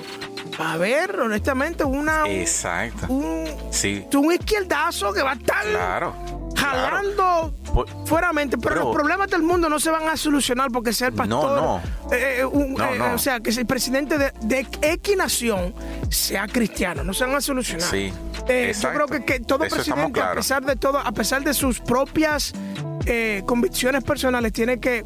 a 0.60 0.78
ver, 0.78 1.20
honestamente, 1.20 1.84
una. 1.84 2.28
Exacto. 2.28 3.08
Un, 3.12 3.48
sí. 3.72 4.06
un 4.14 4.34
izquierdazo 4.34 5.14
que 5.14 5.22
va 5.22 5.32
a 5.32 5.36
estar. 5.36 5.66
Claro. 5.66 6.41
Jalando 6.62 7.54
pues, 7.74 7.90
fueramente, 8.06 8.58
pero, 8.58 8.76
los 8.76 8.96
problemas 8.96 9.30
del 9.30 9.44
mundo 9.44 9.70
no 9.70 9.80
se 9.80 9.90
van 9.90 10.08
a 10.08 10.18
solucionar 10.18 10.72
porque 10.72 10.94
sea 10.94 11.08
el 11.08 11.14
pastor. 11.14 11.62
No, 11.62 11.82
eh, 12.12 12.42
eh, 12.42 12.98
no. 12.98 13.14
o 13.14 13.18
sea, 13.18 13.40
que 13.40 13.50
el 13.50 13.66
presidente 13.66 14.18
de, 14.18 14.32
de 14.42 14.68
X 14.82 15.18
nación 15.18 15.74
sea 16.10 16.48
cristiano, 16.48 17.04
no 17.04 17.14
se 17.14 17.26
van 17.26 17.36
a 17.36 17.42
solucionar. 17.42 17.90
Sí. 17.90 18.12
Eh, 18.48 18.74
yo 18.80 18.90
creo 18.94 19.08
que, 19.08 19.24
que 19.24 19.40
todo 19.40 19.60
presidente, 19.60 20.22
a 20.22 20.34
pesar 20.34 20.66
de 20.66 20.76
todo, 20.76 21.00
a 21.00 21.12
pesar 21.12 21.44
de 21.44 21.54
sus 21.54 21.80
propias 21.80 22.54
convicciones 23.46 24.04
personales, 24.04 24.54
tiene 24.54 24.80
que 24.80 25.06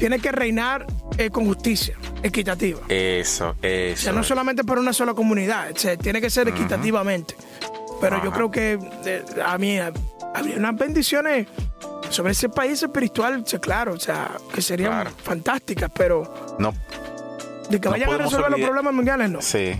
tiene 0.00 0.18
que 0.18 0.32
reinar 0.32 0.86
eh, 1.18 1.28
con 1.28 1.44
justicia 1.44 1.94
equitativa. 2.22 2.80
Eso, 2.88 3.54
eso. 3.60 4.00
O 4.00 4.02
sea, 4.02 4.12
no 4.14 4.24
solamente 4.24 4.64
para 4.64 4.80
una 4.80 4.94
sola 4.94 5.12
comunidad, 5.12 5.74
tiene 6.00 6.22
que 6.22 6.30
ser 6.30 6.48
equitativamente. 6.48 7.36
Pero 8.00 8.22
yo 8.24 8.32
creo 8.32 8.50
que 8.50 8.78
eh, 9.04 9.24
a 9.44 9.58
mí 9.58 9.78
habría 9.78 10.56
unas 10.56 10.76
bendiciones 10.76 11.46
sobre 12.08 12.32
ese 12.32 12.48
país 12.48 12.82
espiritual, 12.82 13.44
claro, 13.60 13.94
o 13.94 14.00
sea, 14.00 14.32
que 14.52 14.62
serían 14.62 15.08
fantásticas, 15.22 15.90
pero 15.94 16.56
no. 16.58 16.74
De 17.68 17.80
que 17.80 17.88
vayan 17.88 18.10
a 18.10 18.18
resolver 18.18 18.50
los 18.50 18.60
problemas 18.60 18.94
mundiales, 18.94 19.30
no. 19.30 19.40
Sí. 19.40 19.74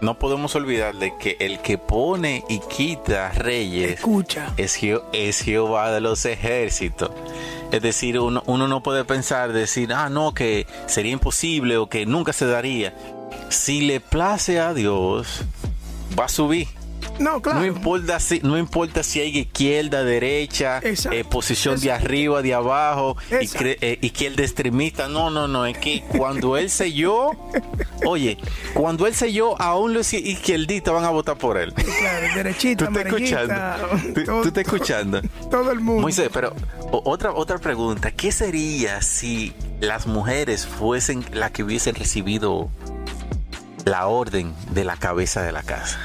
No 0.00 0.18
podemos 0.18 0.54
olvidar 0.54 0.94
de 0.96 1.16
que 1.16 1.36
el 1.40 1.60
que 1.60 1.78
pone 1.78 2.44
y 2.48 2.58
quita 2.60 3.30
reyes 3.30 3.92
Escucha. 3.92 4.52
Es, 4.56 4.78
es 5.12 5.40
Jehová 5.40 5.90
de 5.92 6.00
los 6.00 6.26
ejércitos. 6.26 7.10
Es 7.72 7.80
decir, 7.80 8.18
uno, 8.20 8.42
no 8.46 8.82
puede 8.82 9.04
pensar, 9.04 9.52
decir, 9.52 9.92
ah, 9.92 10.08
no, 10.10 10.34
que 10.34 10.66
sería 10.86 11.12
imposible 11.12 11.76
o 11.78 11.88
que 11.88 12.06
nunca 12.06 12.32
se 12.32 12.46
daría. 12.46 12.94
Si 13.48 13.80
le 13.80 14.00
place 14.00 14.60
a 14.60 14.74
Dios, 14.74 15.42
va 16.18 16.26
a 16.26 16.28
subir. 16.28 16.68
No, 17.18 17.40
claro. 17.40 17.60
No 17.60 17.66
importa 17.66 18.18
si, 18.20 18.40
no 18.40 18.58
importa 18.58 19.02
si 19.02 19.20
hay 19.20 19.38
izquierda, 19.38 20.02
derecha, 20.04 20.80
eh, 20.82 21.24
posición 21.24 21.78
de 21.80 21.92
arriba, 21.92 22.42
de 22.42 22.54
abajo, 22.54 23.16
eh, 23.30 23.98
izquierda 24.02 24.42
extremista. 24.42 25.08
No, 25.08 25.30
no, 25.30 25.46
no. 25.48 25.64
Es 25.66 25.78
que 25.78 26.02
cuando 26.16 26.56
él 26.56 26.70
selló, 26.70 27.30
oye, 28.06 28.38
cuando 28.74 29.06
él 29.06 29.14
selló, 29.14 29.60
aún 29.60 29.94
los 29.94 30.12
izquierdistas 30.12 30.92
van 30.94 31.04
a 31.04 31.10
votar 31.10 31.36
por 31.38 31.56
él. 31.56 31.72
Claro, 31.74 32.34
derechita, 32.34 32.86
Tú 32.88 32.98
estás 32.98 33.06
escuchando. 33.06 33.54
Tú, 34.14 34.24
todo- 34.24 34.42
tú 34.42 34.48
estás 34.48 34.64
escuchando. 34.64 35.22
Todo 35.50 35.70
el 35.70 35.80
mundo. 35.80 36.02
Moisés, 36.02 36.30
pero 36.32 36.54
otra, 36.90 37.32
otra 37.32 37.58
pregunta. 37.58 38.10
¿Qué 38.10 38.32
sería 38.32 39.00
si 39.02 39.52
las 39.80 40.06
mujeres 40.06 40.66
fuesen 40.66 41.24
las 41.32 41.50
que 41.52 41.62
hubiesen 41.62 41.94
recibido 41.94 42.70
la 43.84 44.06
orden 44.06 44.52
de 44.72 44.84
la 44.84 44.96
cabeza 44.96 45.42
de 45.42 45.52
la 45.52 45.62
casa? 45.62 45.98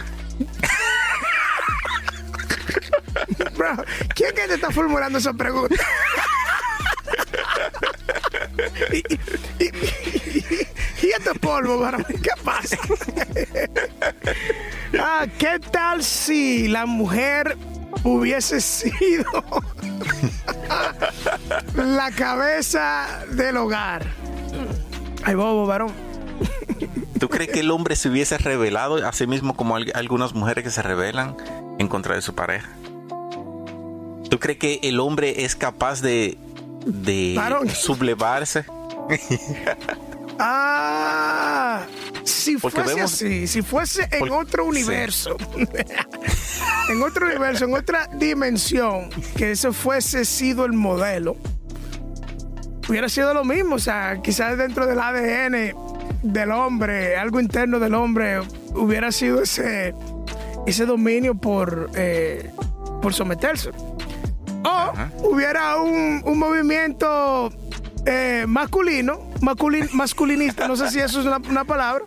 Bro, 3.56 3.84
¿quién 4.16 4.34
que 4.36 4.48
te 4.48 4.54
está 4.56 4.72
formulando 4.72 5.18
esa 5.20 5.34
pregunta? 5.34 5.76
y, 8.92 8.98
y, 9.64 9.70
y, 11.02 11.10
este 11.12 11.34
polvo, 11.40 11.80
varón, 11.80 12.06
¿qué 12.22 12.30
pasa? 12.44 12.78
ah, 15.00 15.26
¿qué 15.38 15.60
tal 15.72 16.04
si 16.04 16.68
la 16.68 16.86
mujer 16.86 17.58
hubiese 18.04 18.62
sido 18.62 19.26
la 21.76 22.12
cabeza 22.12 23.26
del 23.32 23.58
hogar? 23.58 24.06
Ay, 25.24 25.36
bobo, 25.36 25.66
varón. 25.66 25.92
¿Tú 27.20 27.28
crees 27.30 27.50
que 27.52 27.60
el 27.60 27.72
hombre 27.72 27.96
se 27.98 28.08
hubiese 28.10 28.38
revelado 28.38 29.06
a 29.06 29.12
sí 29.12 29.28
mismo 29.28 29.56
como 29.56 29.76
al- 29.76 29.92
algunas 29.94 30.34
mujeres 30.34 30.64
que 30.64 30.72
se 30.72 30.82
rebelan 30.82 31.36
en 31.78 31.88
contra 31.90 32.16
de 32.16 32.22
su 32.22 32.34
pareja? 32.34 32.70
¿Tú 34.30 34.40
crees 34.40 34.60
que 34.60 34.80
el 34.84 35.00
hombre 35.00 35.44
es 35.46 35.56
capaz 35.56 36.02
de, 36.02 36.38
de 36.86 37.34
Varón. 37.36 37.70
sublevarse? 37.70 38.66
Ah, 40.42 41.86
si 42.24 42.56
Porque 42.58 42.80
fuese 42.82 42.96
vemos- 42.96 43.14
así, 43.14 43.46
si 43.48 43.62
fuese 43.62 44.08
en 44.10 44.32
otro 44.32 44.64
sí. 44.64 44.70
universo, 44.70 45.36
en 46.90 47.02
otro 47.04 47.26
universo, 47.28 47.66
en 47.66 47.74
otra 47.74 48.08
dimensión, 48.16 49.10
que 49.36 49.52
eso 49.52 49.74
fuese 49.74 50.24
sido 50.24 50.64
el 50.64 50.72
modelo, 50.72 51.36
hubiera 52.88 53.10
sido 53.10 53.34
lo 53.34 53.44
mismo. 53.44 53.76
O 53.76 53.80
sea, 53.80 54.22
quizás 54.24 54.58
dentro 54.58 54.88
del 54.88 55.00
ADN 55.00 55.74
del 56.24 56.52
hombre, 56.52 57.18
algo 57.18 57.42
interno 57.42 57.78
del 57.80 57.94
hombre, 57.94 58.40
hubiera 58.74 59.12
sido 59.12 59.42
ese, 59.42 59.94
ese 60.66 60.86
dominio 60.86 61.36
por, 61.36 61.90
eh, 61.96 62.50
por 63.02 63.14
someterse. 63.14 63.72
O 64.64 65.30
hubiera 65.30 65.78
un, 65.78 66.22
un 66.26 66.38
movimiento 66.40 67.52
eh, 68.06 68.46
masculino, 68.48 69.20
masculin- 69.42 69.90
masculinista, 69.92 70.68
no 70.68 70.76
sé 70.76 70.90
si 70.90 71.00
eso 71.00 71.20
es 71.22 71.26
una, 71.26 71.38
una 71.38 71.64
palabra, 71.66 72.04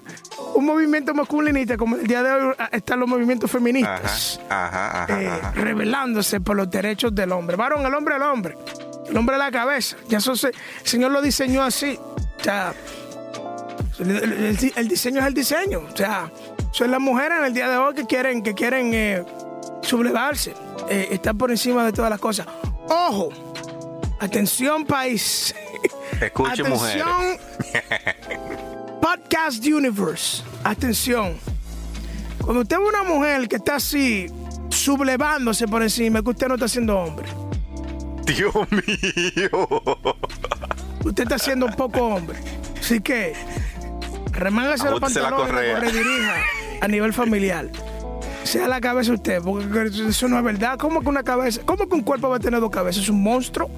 un 0.55 0.65
movimiento 0.67 1.15
masculinista, 1.15 1.77
como 1.77 1.97
el 1.97 2.07
día 2.07 2.23
de 2.23 2.31
hoy 2.31 2.55
ah, 2.59 2.69
están 2.73 3.01
los 3.01 3.09
movimientos 3.09 3.51
feministas, 3.51 4.41
Ajá, 4.51 5.03
ajá, 5.05 5.21
eh, 5.21 5.41
rebelándose 5.55 6.41
por 6.41 6.57
los 6.57 6.71
derechos 6.71 7.15
del 7.15 7.33
hombre. 7.33 7.57
Varón, 7.57 7.85
el 7.87 7.95
hombre, 7.95 8.17
el 8.17 8.23
hombre. 8.23 8.57
El 9.09 9.17
hombre 9.17 9.35
a 9.37 9.39
la 9.39 9.51
cabeza. 9.51 9.97
Ya 10.09 10.19
eso 10.19 10.35
se, 10.37 10.49
el 10.49 10.55
Señor 10.85 11.11
lo 11.11 11.21
diseñó 11.21 11.63
así. 11.63 11.99
O 11.99 12.43
sea, 12.45 12.73
el, 13.99 14.11
el- 14.11 14.73
el 14.77 14.89
diseño 14.89 15.21
es 15.21 15.27
el 15.27 15.35
diseño. 15.35 15.81
O 15.93 15.97
sea, 15.97 16.31
son 16.71 16.91
las 16.91 17.01
mujeres 17.01 17.39
en 17.39 17.45
el 17.45 17.53
día 17.55 17.69
de 17.69 17.77
hoy 17.77 17.95
que 17.95 18.07
quieren, 18.07 18.43
que 18.43 18.55
quieren 18.55 18.91
eh, 18.95 19.25
sublevarse, 19.93 20.55
eh, 20.89 21.09
estar 21.11 21.35
por 21.35 21.51
encima 21.51 21.85
de 21.85 21.93
todas 21.93 22.11
las 22.11 22.19
cosas. 22.19 22.47
Ojo, 22.89 23.29
atención 24.21 24.87
país. 24.87 25.55
Escuche, 26.21 26.65
mujeres. 26.65 27.03
atención, 27.03 27.39
Podcast 29.03 29.63
Universe. 29.67 30.43
Atención. 30.65 31.37
Cuando 32.41 32.63
usted 32.63 32.79
ve 32.79 32.85
una 32.85 33.03
mujer 33.03 33.47
que 33.49 33.57
está 33.57 33.75
así, 33.77 34.29
sublevándose 34.71 35.69
por 35.69 35.83
encima, 35.83 36.21
es 36.21 36.25
que 36.25 36.31
usted 36.31 36.49
no 36.49 36.55
está 36.55 36.69
siendo 36.69 36.99
hombre. 36.99 37.29
Dios 38.25 38.55
mío. 38.71 39.69
Usted 41.05 41.25
está 41.25 41.39
siendo 41.39 41.67
un 41.67 41.75
poco 41.75 42.01
hombre. 42.01 42.39
Así 42.81 42.99
que, 43.01 43.35
remángase 44.31 44.85
los 44.85 44.95
la 44.95 45.01
pantalones 45.01 45.47
correa. 45.49 45.77
y 45.77 45.81
redirija 45.81 46.37
a 46.81 46.89
nivel 46.89 47.13
familiar. 47.13 47.69
Sea 48.45 48.69
la 48.69 48.81
cabeza 48.81 49.13
usted, 49.13 49.41
porque 49.43 49.91
eso 50.09 50.29
no 50.29 50.39
es 50.39 50.45
verdad. 50.45 50.77
¿Cómo 50.79 51.01
que 51.01 51.09
una 51.09 51.23
cabeza? 51.23 51.61
¿Cómo 51.65 51.89
que 51.89 51.95
un 51.95 52.03
cuerpo 52.03 52.29
va 52.29 52.37
a 52.37 52.41
tener 52.41 52.61
dos 52.61 52.71
cabezas? 52.71 53.05
¿Es 53.05 53.09
un 53.09 53.23
monstruo? 53.23 53.71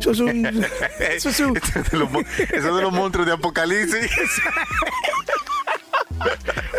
Eso 0.00 0.12
es 0.12 0.20
un. 0.20 0.46
Eso 1.00 1.28
es 1.28 1.40
un. 1.40 1.56
Eso 1.56 1.80
es 1.80 1.90
de 1.90 1.98
los, 1.98 2.10
mon- 2.10 2.24
eso 2.24 2.54
es 2.54 2.64
de 2.64 2.82
los 2.82 2.92
monstruos 2.92 3.26
de 3.26 3.32
Apocalipsis. 3.34 4.10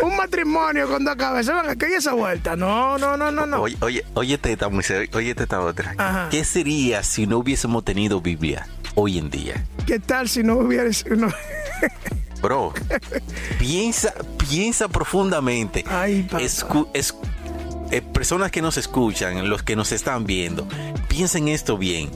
un 0.02 0.16
matrimonio 0.16 0.88
con 0.88 1.04
dos 1.04 1.16
cabezas. 1.16 1.62
Venga, 1.62 1.76
¿qué 1.76 1.86
hay 1.86 1.92
esa 1.94 2.14
vuelta? 2.14 2.56
No, 2.56 2.98
no, 2.98 3.16
no, 3.16 3.30
no, 3.30 3.46
no. 3.46 3.60
Oye, 3.62 3.76
oye, 3.80 4.04
oye, 4.14 4.34
esta, 4.42 4.66
oye, 4.68 5.30
esta 5.36 5.60
otra. 5.60 5.94
Ajá. 5.98 6.28
¿Qué 6.30 6.44
sería 6.44 7.02
si 7.02 7.26
no 7.26 7.38
hubiésemos 7.38 7.84
tenido 7.84 8.20
Biblia 8.22 8.66
hoy 8.94 9.18
en 9.18 9.28
día? 9.30 9.64
¿Qué 9.86 9.98
tal 9.98 10.28
si 10.28 10.42
no 10.42 10.54
hubiera 10.56 10.88
no- 11.16 11.28
Bro, 12.40 12.72
piensa, 13.58 14.14
piensa 14.48 14.88
profundamente. 14.88 15.84
Ay, 15.88 16.22
papá. 16.22 16.42
Escu- 16.42 16.88
es- 16.94 17.14
eh, 17.90 18.00
personas 18.02 18.50
que 18.50 18.62
nos 18.62 18.76
escuchan, 18.76 19.48
los 19.50 19.62
que 19.62 19.76
nos 19.76 19.92
están 19.92 20.24
viendo, 20.24 20.66
piensen 21.08 21.48
esto 21.48 21.76
bien. 21.76 22.08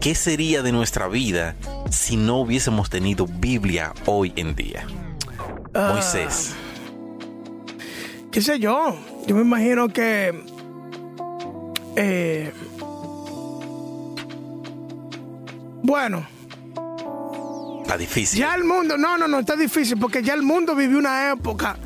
¿Qué 0.00 0.14
sería 0.14 0.62
de 0.62 0.72
nuestra 0.72 1.08
vida 1.08 1.54
si 1.90 2.16
no 2.16 2.38
hubiésemos 2.38 2.90
tenido 2.90 3.26
Biblia 3.26 3.92
hoy 4.06 4.32
en 4.36 4.54
día? 4.54 4.86
Ah. 5.74 5.92
Moisés. 5.94 6.52
¿Qué 8.30 8.40
sé 8.40 8.58
yo? 8.58 8.96
Yo 9.26 9.34
me 9.36 9.42
imagino 9.42 9.88
que. 9.88 10.42
eh, 11.96 12.52
bueno, 15.82 16.26
Está 17.92 17.98
difícil. 17.98 18.38
ya 18.38 18.54
el 18.54 18.64
mundo. 18.64 18.96
No, 18.96 19.18
no, 19.18 19.28
no, 19.28 19.40
está 19.40 19.54
difícil 19.54 19.98
porque 19.98 20.22
ya 20.22 20.32
el 20.32 20.42
mundo 20.42 20.74
vivió 20.74 20.98
una 20.98 21.30
época 21.30 21.76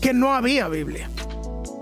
que 0.00 0.12
no 0.12 0.34
había 0.34 0.66
Biblia. 0.66 1.08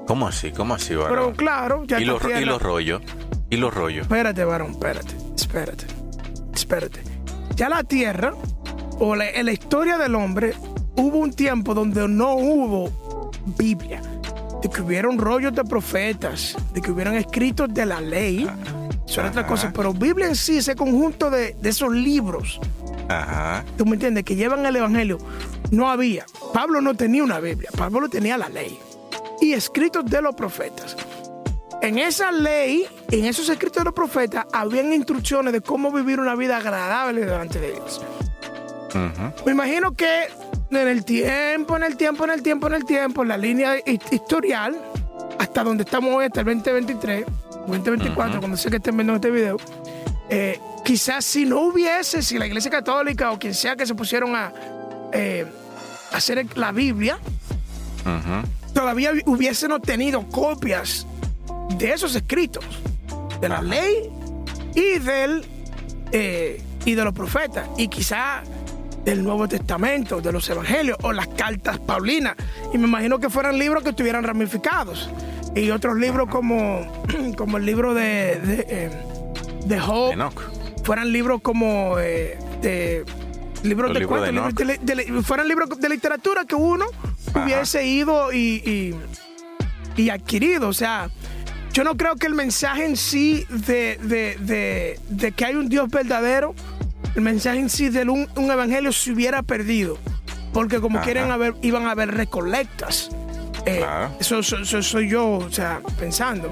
¿Cómo 0.07 0.29
así? 0.29 0.51
¿Cómo 0.53 0.75
así, 0.75 0.95
varón? 0.95 1.11
Pero 1.11 1.33
claro, 1.35 1.85
ya 1.87 1.99
¿Y 1.99 2.05
los, 2.05 2.21
y 2.25 2.45
los 2.45 2.61
rollos? 2.61 3.01
¿Y 3.49 3.57
los 3.57 3.73
rollos? 3.73 4.03
Espérate, 4.03 4.45
varón, 4.45 4.73
espérate, 4.73 5.15
espérate, 5.35 5.87
espérate. 6.55 7.01
Ya 7.57 7.71
la 7.71 7.83
tierra, 7.83 8.35
o 8.99 9.17
la, 9.17 9.31
en 9.31 9.47
la 9.47 9.53
historia 9.53 9.97
del 9.97 10.15
hombre, 10.15 10.53
hubo 10.97 11.17
un 11.17 11.33
tiempo 11.33 11.73
donde 11.73 12.07
no 12.07 12.35
hubo 12.35 13.31
Biblia. 13.57 14.03
De 14.63 14.69
que 14.69 14.83
hubieron 14.83 15.17
rollos 15.17 15.55
de 15.55 15.65
profetas, 15.65 16.55
de 16.75 16.83
que 16.83 16.91
hubieran 16.91 17.15
escritos 17.15 17.73
de 17.73 17.87
la 17.87 18.03
ley. 18.03 18.47
Eso 19.09 19.21
era 19.21 19.31
otra 19.31 19.41
Ajá. 19.41 19.49
cosa. 19.49 19.73
Pero 19.75 19.95
Biblia 19.95 20.27
en 20.27 20.37
sí, 20.37 20.59
ese 20.59 20.77
conjunto 20.77 21.31
de, 21.31 21.57
de 21.59 21.71
esos 21.71 21.91
libros, 21.91 22.61
Ajá. 23.11 23.65
tú 23.77 23.85
me 23.87 23.95
entiendes, 23.95 24.25
que 24.25 24.37
llevan 24.37 24.65
el 24.67 24.77
evangelio, 24.77 25.19
no 25.71 25.91
había. 25.91 26.25
Pablo 26.55 26.81
no 26.81 26.95
tenía 26.95 27.23
una 27.25 27.41
Biblia, 27.41 27.71
Pablo 27.77 28.09
tenía 28.09 28.37
la 28.39 28.49
ley. 28.49 28.79
Y 29.41 29.53
escritos 29.53 30.05
de 30.07 30.21
los 30.23 30.35
profetas. 30.35 30.97
En 31.83 31.99
esa 31.99 32.31
ley, 32.31 32.87
en 33.11 33.25
esos 33.25 33.49
escritos 33.49 33.81
de 33.81 33.85
los 33.87 33.95
profetas, 33.95 34.45
habían 34.53 34.93
instrucciones 34.93 35.53
de 35.53 35.61
cómo 35.63 35.91
vivir 35.91 36.21
una 36.21 36.35
vida 36.35 36.59
agradable 36.59 37.23
delante 37.25 37.59
de 37.59 37.73
Dios. 37.73 38.03
Me 39.47 39.53
imagino 39.53 39.93
que 39.93 40.25
en 40.71 40.89
el 40.89 41.05
tiempo, 41.05 41.77
en 41.77 41.85
el 41.85 41.97
tiempo, 41.97 42.25
en 42.25 42.31
el 42.33 42.43
tiempo, 42.43 42.67
en 42.67 42.75
el 42.75 42.85
tiempo, 42.85 43.23
en 43.23 43.29
la 43.29 43.39
línea 43.39 43.77
hi- 43.79 43.99
historial, 44.11 44.77
hasta 45.39 45.65
donde 45.65 45.85
estamos 45.85 46.15
hoy, 46.15 46.27
hasta 46.27 46.41
el 46.41 46.47
2023, 46.47 47.25
2024, 47.67 48.41
cuando 48.41 48.57
sé 48.59 48.69
que 48.69 48.77
estén 48.77 48.97
viendo 48.97 49.15
este 49.15 49.31
video, 49.31 49.57
eh, 50.29 50.61
quizás 50.91 51.25
si 51.25 51.45
no 51.45 51.61
hubiese, 51.61 52.21
si 52.21 52.37
la 52.37 52.49
Iglesia 52.49 52.69
Católica 52.69 53.31
o 53.31 53.39
quien 53.39 53.55
sea 53.55 53.77
que 53.77 53.87
se 53.87 53.95
pusieron 53.95 54.35
a 54.35 54.53
eh, 55.13 55.47
hacer 56.11 56.45
la 56.57 56.73
Biblia, 56.73 57.17
todavía 58.75 59.13
hubiesen 59.25 59.71
obtenido 59.71 60.29
copias 60.29 61.07
de 61.79 61.93
esos 61.93 62.17
escritos, 62.17 62.65
de 63.41 63.49
la 63.49 63.63
ley 63.63 64.11
y 64.75 64.99
del 64.99 65.45
eh, 66.11 66.61
y 66.85 66.95
de 66.95 67.05
los 67.05 67.15
profetas, 67.15 67.69
y 67.79 67.87
quizá 67.87 68.43
del 69.05 69.23
Nuevo 69.23 69.47
Testamento, 69.47 70.21
de 70.21 70.33
los 70.33 70.51
Evangelios 70.51 70.99
o 71.03 71.13
las 71.13 71.29
cartas 71.29 71.79
Paulinas. 71.79 72.35
Y 72.75 72.79
me 72.79 72.89
imagino 72.89 73.21
que 73.21 73.31
fueran 73.31 73.57
libros 73.61 73.85
que 73.85 73.91
estuvieran 73.91 74.25
ramificados. 74.25 75.09
Y 75.55 75.71
otros 75.71 75.99
libros 75.99 76.29
como, 76.29 76.81
como 77.37 77.59
el 77.59 77.65
libro 77.65 77.95
de, 77.95 78.41
de, 78.41 78.67
eh, 78.69 78.91
de 79.67 79.79
Job, 79.79 80.15
Enoch. 80.15 80.60
Fueran 80.85 81.13
libros 81.13 81.41
como 81.43 81.99
eh, 81.99 82.39
de 82.63 83.05
libros 83.63 83.91
Los 83.91 83.95
de 83.95 84.01
libros 84.01 84.19
cuentos, 84.21 84.27
de 84.27 84.33
libros 84.33 84.55
de, 84.55 84.65
li- 84.65 85.05
de 85.07 85.15
li- 85.17 85.23
fueran 85.23 85.49
libros 85.49 85.69
de 85.79 85.89
literatura 85.89 86.45
que 86.45 86.55
uno 86.55 86.87
Ajá. 87.35 87.45
hubiese 87.45 87.87
ido 87.87 88.33
y, 88.33 88.95
y, 89.97 90.03
y 90.03 90.11
adquirido. 90.11 90.69
O 90.69 90.73
sea, 90.73 91.11
yo 91.73 91.85
no 91.85 91.97
creo 91.97 92.17
que 92.17 92.27
el 92.27 92.35
mensaje 92.35 92.85
en 92.87 92.97
sí 92.97 93.47
de, 93.51 93.99
de, 95.09 95.33
que 95.33 95.45
hay 95.45 95.55
un 95.55 95.69
Dios 95.69 95.89
verdadero, 95.91 96.55
el 97.15 97.23
mensaje 97.23 97.59
en 97.59 97.69
sí 97.71 97.89
de 97.91 98.05
un, 98.05 98.29
evangelio 98.51 98.93
se 98.93 99.13
hubiera 99.13 99.43
perdido. 99.43 99.99
Porque 100.53 100.81
como 100.81 101.01
quieren 101.03 101.31
haber, 101.31 101.55
iban 101.63 101.87
a 101.87 101.93
haber 101.93 102.13
recolectas. 102.13 103.11
Eh, 103.67 103.85
eso, 104.19 104.43
soy 104.43 105.09
yo, 105.09 105.29
o 105.33 105.51
sea, 105.53 105.81
pensando. 105.99 106.51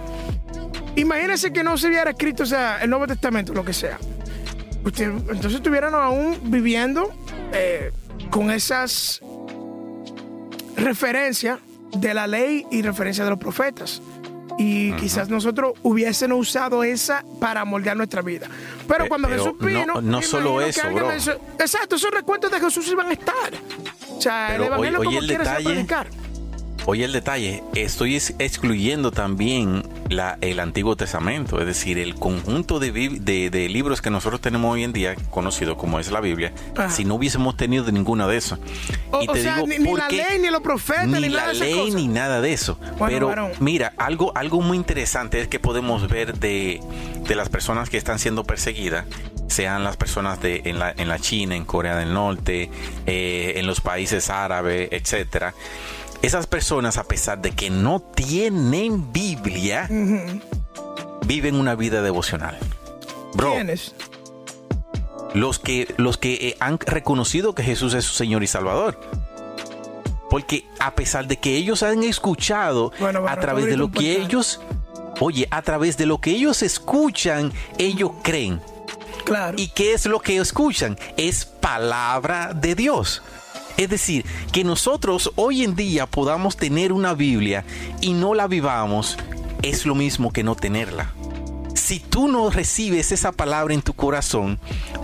Imagínense 0.95 1.53
que 1.53 1.64
no 1.64 1.77
se 1.79 1.88
hubiera 1.88 2.11
escrito, 2.11 2.43
o 2.43 2.47
sea, 2.47 2.79
el 2.83 2.91
Nuevo 2.91 3.07
Testamento, 3.07 3.53
lo 3.55 3.64
que 3.64 3.73
sea. 3.73 3.99
Entonces 4.85 5.55
estuvieran 5.55 5.95
aún 5.95 6.38
viviendo 6.45 7.12
eh, 7.53 7.93
con 8.31 8.51
esas 8.51 9.21
referencias 10.77 11.59
de 11.93 12.14
la 12.14 12.27
ley 12.27 12.67
y 12.71 12.83
referencias 12.83 13.27
de 13.27 13.31
los 13.31 13.38
profetas. 13.38 14.03
Y 14.61 14.93
quizás 14.95 15.29
nosotros 15.29 15.75
hubiesen 15.83 16.33
usado 16.33 16.83
esa 16.83 17.25
para 17.41 17.64
moldear 17.64 17.97
nuestra 17.97 18.23
vida. 18.23 18.49
Pero 18.88 19.07
cuando 19.09 19.29
Jesús 19.29 19.53
vino. 19.61 20.01
No, 20.01 20.21
solo 20.21 20.61
eso, 20.61 20.83
bro. 20.93 21.12
exacto, 21.12 21.95
esos 21.95 22.11
recuentos 22.11 22.51
de 22.51 22.59
Jesús 22.59 22.88
iban 22.88 23.07
a 23.07 23.12
estar. 23.12 23.53
O 24.17 24.21
sea, 24.21 24.57
el 24.57 24.64
evangelio 24.64 24.99
como 24.99 25.19
el 25.19 25.29
detalle, 25.29 25.87
Oye 26.87 27.05
el 27.05 27.12
detalle, 27.12 27.62
estoy 27.75 28.17
excluyendo 28.17 29.11
también 29.11 29.83
la, 30.09 30.38
el 30.41 30.59
Antiguo 30.61 30.97
Testamento, 30.97 31.61
es 31.61 31.67
decir, 31.67 31.99
el 31.99 32.14
conjunto 32.14 32.79
de, 32.79 32.91
de, 32.91 33.69
libros 33.69 34.01
que 34.01 34.11
nosotros 34.11 34.41
tenemos 34.41 34.73
hoy 34.73 34.85
en 34.85 34.93
día, 34.93 35.14
conocido 35.31 35.77
como 35.77 36.01
es 36.01 36.11
la 36.11 36.21
Biblia, 36.21 36.53
si 36.88 37.05
no 37.05 37.17
hubiésemos 37.17 37.57
tenido 37.57 37.91
ninguna 37.93 38.27
de 38.27 38.37
eso. 38.38 38.59
y 39.21 39.27
te 39.27 39.43
digo, 39.43 39.67
ni, 39.67 39.79
la 39.95 40.09
ley, 40.09 40.38
ni 40.41 40.51
los 40.51 40.62
profetas, 40.62 41.07
ni, 41.07 41.29
la 41.29 41.53
ley, 41.53 41.91
ni 41.91 42.09
nada 42.09 42.41
de 42.41 42.53
eso. 42.53 42.79
Pero 43.07 43.35
mira, 43.61 43.93
algo, 43.99 44.33
algo 44.35 44.62
muy 44.62 44.77
interesante 44.77 45.41
es 45.41 45.49
que 45.49 45.61
podemos 45.61 46.09
ver 46.09 46.38
de, 46.38 46.81
de 47.27 47.35
las 47.35 47.49
personas 47.49 47.91
que 47.91 47.99
están 47.99 48.19
siendo 48.19 48.45
perseguidas 48.45 49.05
sean 49.49 49.83
las 49.83 49.97
personas 49.97 50.41
de, 50.41 50.62
en, 50.67 50.79
la, 50.79 50.93
en 50.97 51.09
la 51.09 51.19
China, 51.19 51.57
en 51.57 51.64
Corea 51.64 51.97
del 51.97 52.12
Norte, 52.12 52.71
eh, 53.07 53.55
en 53.57 53.67
los 53.67 53.81
países 53.81 54.31
árabes, 54.31 54.88
etcétera 54.93 55.55
esas 56.22 56.46
personas, 56.46 56.98
a 56.98 57.04
pesar 57.04 57.40
de 57.40 57.52
que 57.52 57.70
no 57.70 58.00
tienen 58.00 59.12
Biblia, 59.12 59.88
viven 61.26 61.54
una 61.54 61.74
vida 61.74 62.02
devocional. 62.02 62.59
Bro, 63.35 63.52
¿Quiénes? 63.52 63.94
Los 65.35 65.59
que, 65.59 65.94
los 65.96 66.18
que 66.18 66.48
eh, 66.48 66.57
han 66.59 66.78
reconocido 66.78 67.54
que 67.54 67.62
Jesús 67.62 67.94
es 67.94 68.04
su 68.04 68.14
Señor 68.14 68.42
y 68.42 68.46
Salvador. 68.46 68.98
Porque 70.31 70.66
a 70.78 70.94
pesar 70.94 71.26
de 71.26 71.38
que 71.38 71.57
ellos 71.57 71.83
han 71.83 72.02
escuchado 72.02 72.92
a 73.00 73.37
través 73.40 73.66
de 73.66 73.76
lo 73.76 73.90
que 73.90 74.20
ellos, 74.20 74.61
oye, 75.20 75.48
a 75.50 75.62
través 75.62 75.96
de 75.96 76.07
lo 76.07 76.20
que 76.20 76.31
ellos 76.31 76.62
escuchan, 76.62 77.52
ellos 77.78 78.11
creen. 78.22 78.61
Claro. 79.24 79.57
¿Y 79.59 79.68
qué 79.68 79.92
es 79.92 80.07
lo 80.07 80.20
que 80.20 80.38
escuchan? 80.38 80.98
Es 81.16 81.44
palabra 81.44 82.52
de 82.54 82.74
Dios. 82.74 83.22
Es 83.79 83.88
decir, 83.88 84.27
que 84.53 84.64
nosotros 84.64 85.33
hoy 85.37 85.62
en 85.62 85.77
día 85.77 86.07
podamos 86.07 86.57
tener 86.57 86.93
una 86.93 87.14
Biblia 87.14 87.64
y 88.01 88.12
no 88.12 88.35
la 88.35 88.49
vivamos 88.49 89.17
es 89.62 89.87
lo 89.87 89.95
mismo 89.95 90.33
que 90.33 90.43
no 90.43 90.57
tenerla. 90.57 91.12
Si 91.75 92.01
tú 92.01 92.27
no 92.27 92.51
recibes 92.51 93.12
esa 93.12 93.31
palabra 93.31 93.73
en 93.73 93.83
tu 93.83 93.93
corazón, 93.93 94.59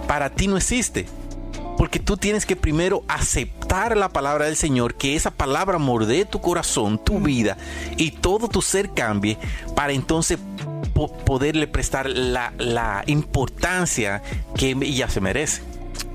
para 0.09 0.31
ti 0.31 0.49
no 0.49 0.57
existe. 0.57 1.07
Porque 1.79 2.01
tú 2.01 2.17
tienes 2.17 2.47
que 2.47 2.57
primero 2.57 3.05
aceptar 3.07 3.97
la 3.97 4.09
palabra 4.09 4.47
del 4.47 4.57
Señor, 4.57 4.95
que 4.95 5.15
esa 5.15 5.31
palabra 5.31 5.79
morde 5.79 6.25
tu 6.25 6.41
corazón, 6.41 6.99
tu 7.03 7.21
vida 7.21 7.57
y 7.97 8.11
todo 8.11 8.49
tu 8.49 8.61
ser 8.61 8.91
cambie, 8.93 9.39
para 9.77 9.93
entonces 9.93 10.39
poderle 11.25 11.69
prestar 11.69 12.09
la, 12.09 12.53
la 12.59 13.05
importancia 13.07 14.23
que 14.57 14.71
ella 14.71 15.09
se 15.09 15.21
merece. 15.21 15.63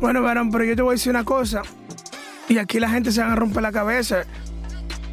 Bueno, 0.02 0.22
varón, 0.22 0.52
pero 0.52 0.66
yo 0.66 0.76
te 0.76 0.82
voy 0.82 0.92
a 0.92 0.96
decir 0.96 1.10
una 1.10 1.24
cosa. 1.24 1.62
Y 2.50 2.58
aquí 2.58 2.80
la 2.80 2.90
gente 2.90 3.12
se 3.12 3.22
va 3.22 3.32
a 3.32 3.36
romper 3.36 3.62
la 3.62 3.72
cabeza. 3.72 4.24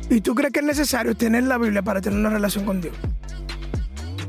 ¿Y 0.08 0.20
tú 0.20 0.34
crees 0.34 0.52
que 0.52 0.60
es 0.60 0.64
necesario 0.64 1.16
tener 1.16 1.44
la 1.44 1.58
Biblia 1.58 1.82
para 1.82 2.00
tener 2.00 2.18
una 2.18 2.30
relación 2.30 2.64
con 2.64 2.80
Dios? 2.80 2.94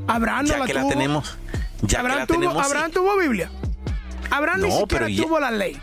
Abraham 0.08 0.46
no 0.46 0.58
ya 0.58 0.66
que 0.66 0.74
la 0.74 0.88
tenemos. 0.88 1.38
Ya 1.84 2.00
Abraham, 2.00 2.28
que 2.28 2.34
la 2.34 2.40
tuvo, 2.40 2.62
Abraham 2.62 2.92
tuvo 2.92 3.18
Biblia. 3.18 3.50
Abraham 4.30 4.62
ni 4.62 4.72
siquiera 4.72 5.08
tuvo 5.08 5.40
la 5.40 5.52
ley. 5.52 5.80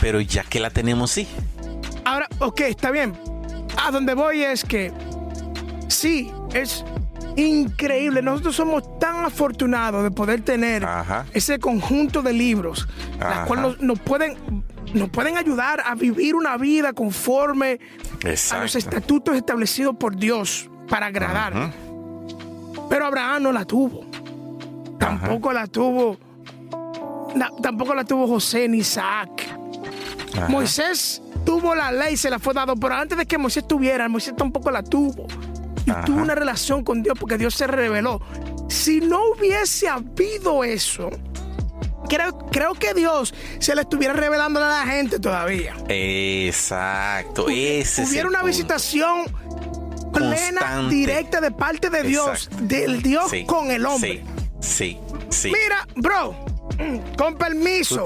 Pero 0.00 0.20
ya 0.20 0.42
que 0.44 0.60
la 0.60 0.70
tenemos, 0.70 1.10
sí. 1.10 1.28
Ahora, 2.04 2.26
ok, 2.38 2.60
está 2.62 2.90
bien. 2.90 3.12
A 3.84 3.90
donde 3.90 4.14
voy 4.14 4.42
es 4.42 4.64
que 4.64 4.92
sí, 5.88 6.32
es 6.54 6.84
increíble. 7.36 8.22
Nosotros 8.22 8.56
somos 8.56 8.98
tan 8.98 9.24
afortunados 9.24 10.02
de 10.02 10.10
poder 10.10 10.42
tener 10.42 10.86
ese 11.32 11.58
conjunto 11.58 12.22
de 12.22 12.32
libros, 12.32 12.88
los 13.18 13.46
cuales 13.46 13.80
nos, 13.80 13.98
pueden 14.00 14.64
nos 14.94 15.08
pueden 15.10 15.36
ayudar 15.36 15.82
a 15.84 15.94
vivir 15.94 16.34
una 16.34 16.56
vida 16.56 16.92
conforme 16.92 17.78
a 18.50 18.58
los 18.60 18.74
estatutos 18.74 19.36
establecidos 19.36 19.96
por 19.96 20.16
Dios 20.16 20.68
para 20.88 21.06
agradar. 21.06 21.72
Pero 22.88 23.06
Abraham 23.06 23.44
no 23.44 23.52
la 23.52 23.64
tuvo. 23.64 24.04
Tampoco 24.98 25.52
la 25.52 25.66
tuvo. 25.66 26.18
tampoco 27.62 27.94
la 27.94 28.04
tuvo 28.04 28.26
José 28.26 28.68
ni 28.68 28.78
Isaac. 28.78 29.30
Moisés 30.48 31.22
tuvo 31.44 31.74
la 31.74 31.90
ley, 31.90 32.16
se 32.16 32.30
la 32.30 32.38
fue 32.38 32.54
dado, 32.54 32.76
pero 32.76 32.94
antes 32.94 33.16
de 33.16 33.26
que 33.26 33.38
Moisés 33.38 33.66
tuviera, 33.66 34.08
Moisés 34.08 34.34
tampoco 34.36 34.70
la 34.70 34.82
tuvo. 34.82 35.26
Y 35.86 35.92
tuvo 36.04 36.22
una 36.22 36.34
relación 36.34 36.84
con 36.84 37.02
Dios 37.02 37.18
porque 37.18 37.38
Dios 37.38 37.54
se 37.54 37.66
reveló. 37.66 38.20
Si 38.68 39.00
no 39.00 39.20
hubiese 39.32 39.88
habido 39.88 40.62
eso, 40.62 41.10
creo, 42.50 42.74
que 42.74 42.94
Dios 42.94 43.32
se 43.58 43.74
le 43.74 43.82
estuviera 43.82 44.14
revelando 44.14 44.62
a 44.62 44.68
la 44.68 44.86
gente 44.86 45.18
todavía. 45.18 45.76
Exacto, 45.88 47.48
ese 47.48 48.04
Hubiera 48.04 48.28
una 48.28 48.42
visitación 48.42 49.26
plena, 50.12 50.88
directa 50.88 51.40
de 51.40 51.50
parte 51.50 51.90
de 51.90 52.02
Dios, 52.02 52.48
del 52.62 53.02
Dios 53.02 53.30
con 53.46 53.70
el 53.70 53.86
hombre. 53.86 54.24
Sí, 54.60 54.98
sí, 55.30 55.52
Mira, 55.52 55.86
bro, 55.96 56.44
con 57.16 57.36
permiso. 57.36 58.02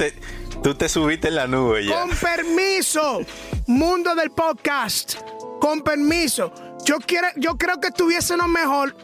Tú 0.62 0.74
te, 0.74 0.88
subiste 0.88 1.28
en 1.28 1.34
la 1.34 1.46
nube 1.46 1.84
ya. 1.84 2.00
Con 2.00 2.10
permiso, 2.10 3.20
mundo 3.66 4.14
del 4.14 4.30
podcast. 4.30 5.16
Con 5.60 5.82
permiso. 5.82 6.52
Yo, 6.86 6.98
quiero, 6.98 7.28
yo 7.36 7.58
creo 7.58 7.80
que 7.80 7.88
estuviésemos 7.88 8.48
mejor. 8.48 8.96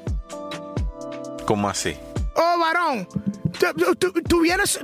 ¿Cómo 1.44 1.68
así? 1.68 1.96
Oh, 2.34 2.58
varón, 2.58 3.06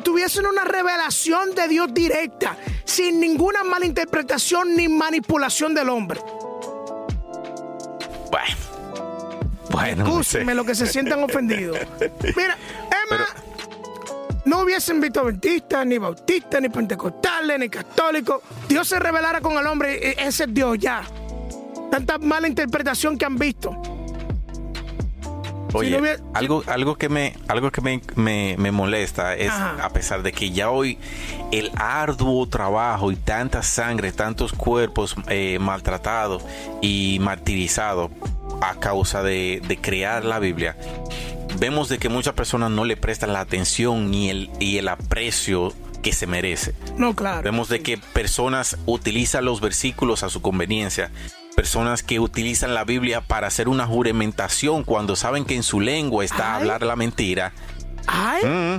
tuviesen 0.02 0.46
una 0.46 0.64
revelación 0.64 1.54
de 1.54 1.68
Dios 1.68 1.92
directa, 1.92 2.56
sin 2.84 3.20
ninguna 3.20 3.64
malinterpretación 3.64 4.76
ni 4.76 4.88
manipulación 4.88 5.74
del 5.74 5.88
hombre. 5.88 6.20
Bueno. 8.30 8.56
Bueno. 9.70 10.04
Escúcheme 10.04 10.54
lo 10.54 10.64
que 10.64 10.74
se 10.74 10.86
sientan 10.86 11.22
ofendidos. 11.22 11.78
Mira, 12.36 12.56
Emma, 13.04 13.26
no 14.44 14.60
hubiesen 14.60 15.00
visto 15.00 15.20
adventistas, 15.20 15.86
ni 15.86 15.98
bautistas, 15.98 16.62
ni 16.62 16.68
pentecostales, 16.68 17.58
ni 17.58 17.68
católicos. 17.68 18.42
Dios 18.68 18.88
se 18.88 18.98
revelara 18.98 19.40
con 19.40 19.56
el 19.58 19.66
hombre, 19.66 20.10
e, 20.10 20.16
ese 20.18 20.44
es 20.44 20.54
Dios 20.54 20.78
ya. 20.78 21.02
Tanta 21.90 22.18
mala 22.18 22.46
interpretación 22.46 23.16
que 23.18 23.24
han 23.24 23.36
visto. 23.36 23.95
Oye, 25.76 26.18
algo, 26.34 26.62
algo 26.66 26.96
que 26.96 27.08
me, 27.08 27.34
algo 27.48 27.70
que 27.70 28.00
me, 28.14 28.70
molesta 28.72 29.34
es, 29.34 29.50
a 29.50 29.88
pesar 29.90 30.22
de 30.22 30.32
que 30.32 30.50
ya 30.50 30.70
hoy 30.70 30.98
el 31.52 31.70
arduo 31.76 32.48
trabajo 32.48 33.12
y 33.12 33.16
tanta 33.16 33.62
sangre, 33.62 34.12
tantos 34.12 34.52
cuerpos 34.52 35.16
eh, 35.28 35.58
maltratados 35.60 36.42
y 36.80 37.18
martirizados 37.20 38.10
a 38.60 38.76
causa 38.76 39.22
de, 39.22 39.78
crear 39.82 40.24
la 40.24 40.38
Biblia, 40.38 40.76
vemos 41.58 41.88
de 41.88 41.98
que 41.98 42.08
muchas 42.08 42.34
personas 42.34 42.70
no 42.70 42.84
le 42.84 42.96
prestan 42.96 43.32
la 43.32 43.40
atención 43.40 44.10
ni 44.10 44.30
el, 44.30 44.50
y 44.58 44.78
el 44.78 44.88
aprecio 44.88 45.72
que 46.02 46.12
se 46.12 46.26
merece. 46.26 46.74
No, 46.96 47.14
claro. 47.14 47.42
Vemos 47.42 47.68
de 47.68 47.82
que 47.82 47.98
personas 47.98 48.78
utilizan 48.86 49.44
los 49.44 49.60
versículos 49.60 50.22
a 50.22 50.30
su 50.30 50.40
conveniencia 50.40 51.10
personas 51.56 52.02
que 52.02 52.20
utilizan 52.20 52.74
la 52.74 52.84
Biblia 52.84 53.22
para 53.22 53.46
hacer 53.48 53.68
una 53.68 53.86
juramentación 53.86 54.84
cuando 54.84 55.16
saben 55.16 55.44
que 55.44 55.56
en 55.56 55.62
su 55.62 55.80
lengua 55.80 56.24
está 56.24 56.54
hablar 56.54 56.82
la 56.82 56.94
mentira. 56.94 57.52
Mm. 58.44 58.76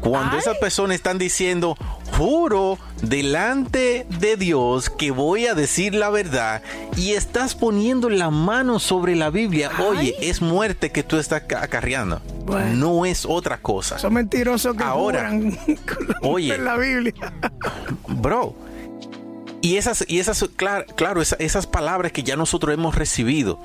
Cuando 0.00 0.36
esas 0.36 0.58
personas 0.58 0.96
están 0.96 1.18
diciendo, 1.18 1.76
juro 2.16 2.78
delante 3.02 4.06
de 4.20 4.36
Dios 4.36 4.90
que 4.90 5.10
voy 5.10 5.46
a 5.46 5.54
decir 5.54 5.94
la 5.94 6.10
verdad 6.10 6.62
y 6.96 7.12
estás 7.12 7.54
poniendo 7.54 8.10
la 8.10 8.30
mano 8.30 8.78
sobre 8.78 9.16
la 9.16 9.30
Biblia, 9.30 9.70
oye, 9.88 10.14
es 10.20 10.42
muerte 10.42 10.92
que 10.92 11.02
tú 11.02 11.16
estás 11.18 11.42
acarreando. 11.56 12.20
No 12.74 13.06
es 13.06 13.24
otra 13.26 13.58
cosa. 13.58 13.98
Son 13.98 14.14
mentirosos 14.14 14.76
que 14.76 14.82
Ahora, 14.84 15.32
oye, 16.22 16.56
la 16.58 16.76
Biblia. 16.76 17.32
bro, 18.06 18.54
y 19.66 19.78
esas, 19.78 20.04
y 20.06 20.20
esas 20.20 20.44
claro, 20.54 21.20
esas, 21.20 21.66
palabras 21.66 22.12
que 22.12 22.22
ya 22.22 22.36
nosotros 22.36 22.72
hemos 22.72 22.94
recibido, 22.94 23.58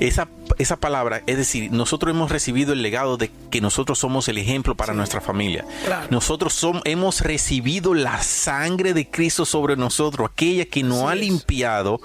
esa, 0.00 0.26
esa 0.58 0.76
palabra, 0.76 1.22
es 1.26 1.36
decir, 1.36 1.70
nosotros 1.72 2.14
hemos 2.14 2.30
recibido 2.30 2.72
el 2.72 2.82
legado 2.82 3.16
de 3.16 3.30
que 3.50 3.60
nosotros 3.60 3.98
somos 3.98 4.28
el 4.28 4.38
ejemplo 4.38 4.74
para 4.76 4.94
nuestra 4.94 5.20
familia. 5.20 5.64
Claro. 5.84 6.06
Nosotros 6.10 6.52
somos, 6.52 6.82
hemos 6.84 7.20
recibido 7.20 7.94
la 7.94 8.22
sangre 8.22 8.94
de 8.94 9.08
Cristo 9.08 9.44
sobre 9.44 9.76
nosotros, 9.76 10.30
aquella 10.32 10.64
que 10.64 10.82
nos 10.82 11.02
ha 11.04 11.12
Así 11.12 11.20
es. 11.20 11.26
limpiado, 11.28 12.00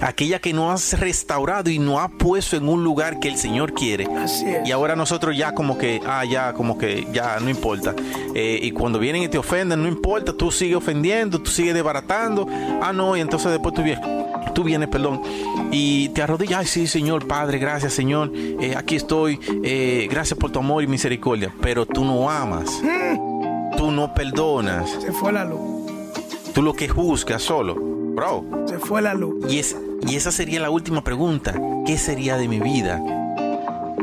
aquella 0.00 0.38
que 0.38 0.52
nos 0.52 0.94
ha 0.94 0.96
restaurado 0.96 1.70
y 1.70 1.78
nos 1.78 2.00
ha 2.00 2.08
puesto 2.08 2.56
en 2.56 2.68
un 2.68 2.84
lugar 2.84 3.20
que 3.20 3.28
el 3.28 3.36
Señor 3.36 3.74
quiere. 3.74 4.06
Así 4.16 4.46
es. 4.46 4.66
Y 4.68 4.72
ahora 4.72 4.94
nosotros 4.96 5.36
ya 5.36 5.52
como 5.52 5.76
que, 5.78 6.00
ah, 6.06 6.24
ya, 6.24 6.52
como 6.52 6.78
que 6.78 7.06
ya 7.12 7.38
no 7.40 7.50
importa. 7.50 7.94
Eh, 8.34 8.60
y 8.62 8.70
cuando 8.70 8.98
vienen 8.98 9.22
y 9.22 9.28
te 9.28 9.38
ofenden, 9.38 9.82
no 9.82 9.88
importa, 9.88 10.32
tú 10.32 10.50
sigues 10.50 10.76
ofendiendo, 10.76 11.40
tú 11.40 11.50
sigues 11.50 11.74
desbaratando. 11.74 12.46
Ah, 12.82 12.92
no, 12.92 13.16
y 13.16 13.20
entonces 13.20 13.50
después 13.50 13.74
tú 13.74 13.82
vienes, 13.82 14.04
tú 14.54 14.62
vienes, 14.64 14.88
perdón, 14.88 15.20
y 15.70 16.08
te 16.10 16.22
arrodillas, 16.22 16.60
ay, 16.60 16.66
sí, 16.66 16.86
Señor, 16.86 17.26
Padre, 17.26 17.58
gracias, 17.58 17.67
Señor, 17.76 18.32
eh, 18.34 18.74
aquí 18.76 18.96
estoy, 18.96 19.38
eh, 19.62 20.08
gracias 20.10 20.38
por 20.38 20.50
tu 20.50 20.58
amor 20.58 20.82
y 20.82 20.86
misericordia. 20.86 21.52
Pero 21.60 21.84
tú 21.86 22.04
no 22.04 22.30
amas, 22.30 22.80
tú 23.76 23.90
no 23.90 24.12
perdonas, 24.14 24.90
Se 24.90 25.12
fue 25.12 25.32
la 25.32 25.44
luz. 25.44 25.90
tú 26.54 26.62
lo 26.62 26.72
que 26.74 26.88
juzgas 26.88 27.42
solo, 27.42 27.74
bro. 27.76 28.44
Se 28.66 28.78
fue 28.78 29.02
la 29.02 29.14
luz. 29.14 29.44
Y, 29.52 29.58
es, 29.58 29.76
y 30.06 30.16
esa 30.16 30.32
sería 30.32 30.60
la 30.60 30.70
última 30.70 31.02
pregunta. 31.04 31.54
¿Qué 31.86 31.98
sería 31.98 32.36
de 32.36 32.48
mi 32.48 32.58
vida 32.60 33.00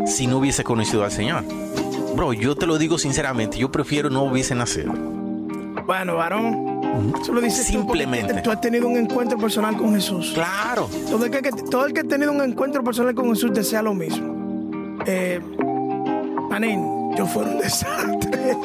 si 0.05 0.27
no 0.27 0.37
hubiese 0.37 0.63
conocido 0.63 1.03
al 1.03 1.11
Señor? 1.11 1.43
Bro, 2.15 2.33
yo 2.33 2.55
te 2.55 2.65
lo 2.67 2.77
digo 2.77 2.97
sinceramente, 2.97 3.57
yo 3.57 3.71
prefiero 3.71 4.09
no 4.09 4.23
hubiese 4.23 4.55
nacido. 4.55 4.93
Bueno, 5.85 6.15
varón. 6.15 6.74
Eso 7.21 7.33
lo 7.33 7.41
porque 7.41 7.49
Simplemente. 7.51 8.41
tú 8.41 8.51
has 8.51 8.61
tenido 8.61 8.87
un 8.87 8.97
encuentro 8.97 9.37
personal 9.37 9.75
con 9.77 9.93
Jesús. 9.93 10.31
Claro, 10.33 10.89
Todo 11.09 11.25
el, 11.25 11.31
que, 11.31 11.51
todo 11.69 11.85
el 11.85 11.93
que 11.93 12.01
ha 12.01 12.03
tenido 12.03 12.31
un 12.31 12.41
encuentro 12.41 12.83
personal 12.83 13.13
con 13.15 13.29
Jesús 13.29 13.51
desea 13.53 13.81
lo 13.81 13.93
mismo. 13.93 14.99
Eh, 15.05 15.39
Manín, 16.49 17.15
yo 17.15 17.25
fuera 17.25 17.51
un 17.51 17.57
desastre. 17.59 18.57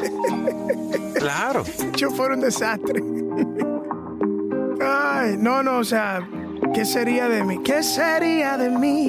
claro. 1.14 1.64
yo 1.96 2.11
fuera 2.11 2.35
un 2.35 2.40
desastre. 2.40 3.02
Ay, 4.83 5.37
no, 5.38 5.62
no, 5.62 5.78
o 5.78 5.85
sea, 5.85 6.26
¿qué 6.72 6.85
sería 6.85 7.28
de 7.28 7.44
mí? 7.44 7.61
¿Qué 7.64 7.83
sería 7.83 8.56
de 8.56 8.70
mí 8.70 9.09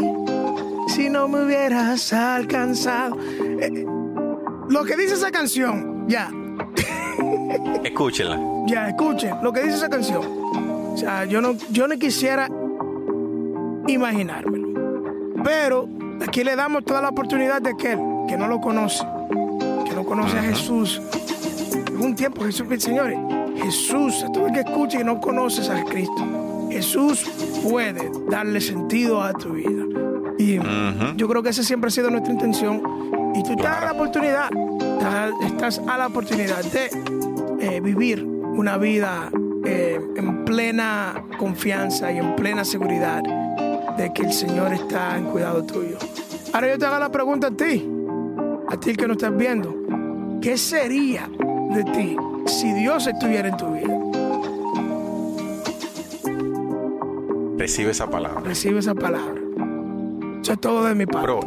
si 0.88 1.10
no 1.10 1.28
me 1.28 1.45
hubieras 1.45 2.12
alcanzado? 2.13 3.17
Eh, 3.60 3.86
lo 4.69 4.84
que 4.84 4.95
dice 4.97 5.13
esa 5.15 5.32
canción, 5.32 6.06
ya, 6.08 6.32
Escúchenla. 7.84 8.39
Ya, 8.67 8.88
escuchen, 8.89 9.36
lo 9.41 9.52
que 9.54 9.62
dice 9.63 9.76
esa 9.78 9.89
canción. 9.89 10.21
O 10.24 10.97
sea, 10.97 11.26
yo 11.26 11.41
no, 11.41 11.54
yo 11.71 11.88
no 11.88 11.97
quisiera 11.97 12.47
imaginármelo. 13.88 14.67
Pero 15.43 15.88
aquí 16.26 16.43
le 16.43 16.56
damos 16.56 16.84
toda 16.86 17.02
la 17.02 17.10
oportunidad 17.10 17.62
de 17.62 17.71
aquel 17.71 18.00
que 18.28 18.38
no 18.38 18.47
lo 18.47 18.60
conoce, 18.62 19.04
que 19.88 19.93
no 19.95 20.04
conoce 20.04 20.38
a 20.38 20.43
Jesús. 20.43 21.02
En 21.88 22.02
un 22.02 22.15
tiempo 22.15 22.43
Jesús, 22.43 22.67
señores, 22.80 23.17
Jesús, 23.58 24.24
a 24.24 24.32
todo 24.32 24.47
el 24.47 24.54
que 24.54 24.60
escuche 24.62 25.00
y 25.02 25.04
no 25.04 25.19
conoces 25.19 25.69
a 25.69 25.84
Cristo, 25.84 26.67
Jesús 26.69 27.26
puede 27.67 28.10
darle 28.30 28.62
sentido 28.62 29.21
a 29.21 29.34
tu 29.34 29.54
vida. 29.54 29.84
Y 30.38 30.58
yo 31.17 31.28
creo 31.28 31.43
que 31.43 31.50
esa 31.50 31.63
siempre 31.63 31.89
ha 31.89 31.91
sido 31.91 32.10
nuestra 32.10 32.34
intención. 32.34 32.82
Y 33.36 33.43
tú 33.43 33.52
estás 33.52 33.82
a 33.82 33.86
la 33.86 33.91
oportunidad, 33.93 34.50
estás- 34.97 35.32
estás 35.45 35.82
a 35.88 35.97
la 35.97 36.08
oportunidad 36.08 36.63
de 36.65 36.89
eh, 37.60 37.80
vivir 37.82 38.28
una 38.56 38.78
vida 38.78 39.32
eh, 39.66 40.00
en 40.16 40.46
plena 40.46 41.24
confianza 41.38 42.12
y 42.12 42.18
en 42.18 42.36
plena 42.36 42.66
seguridad 42.66 43.22
de 43.98 44.12
que 44.14 44.24
el 44.24 44.34
Señor 44.34 44.74
está 44.74 45.18
en 45.18 45.26
cuidado 45.26 45.64
tuyo. 45.64 45.98
Ahora 46.54 46.70
yo 46.70 46.78
te 46.78 46.86
hago 46.86 47.00
la 47.00 47.12
pregunta 47.12 47.48
a 47.48 47.52
ti, 47.52 47.88
a 48.70 48.78
ti 48.78 48.92
el 48.92 48.98
que 48.98 49.08
nos 49.08 49.18
estás 49.18 49.36
viendo. 49.36 49.76
¿Qué 50.42 50.58
sería 50.58 51.30
de 51.74 51.84
ti 51.86 52.18
si 52.46 52.74
Dios 52.74 53.08
estuviera 53.08 53.48
en 53.50 53.58
tu 53.58 53.68
vida? 53.72 53.98
Recibe 57.58 57.92
esa 57.92 58.10
palabra. 58.10 58.42
Recibe 58.42 58.80
esa 58.80 58.96
palabra. 58.96 59.40
Eso 60.42 60.54
es 60.54 60.60
todo 60.60 60.84
de 60.86 60.96
mi 60.96 61.06
parte. 61.06 61.28
Bro, 61.28 61.42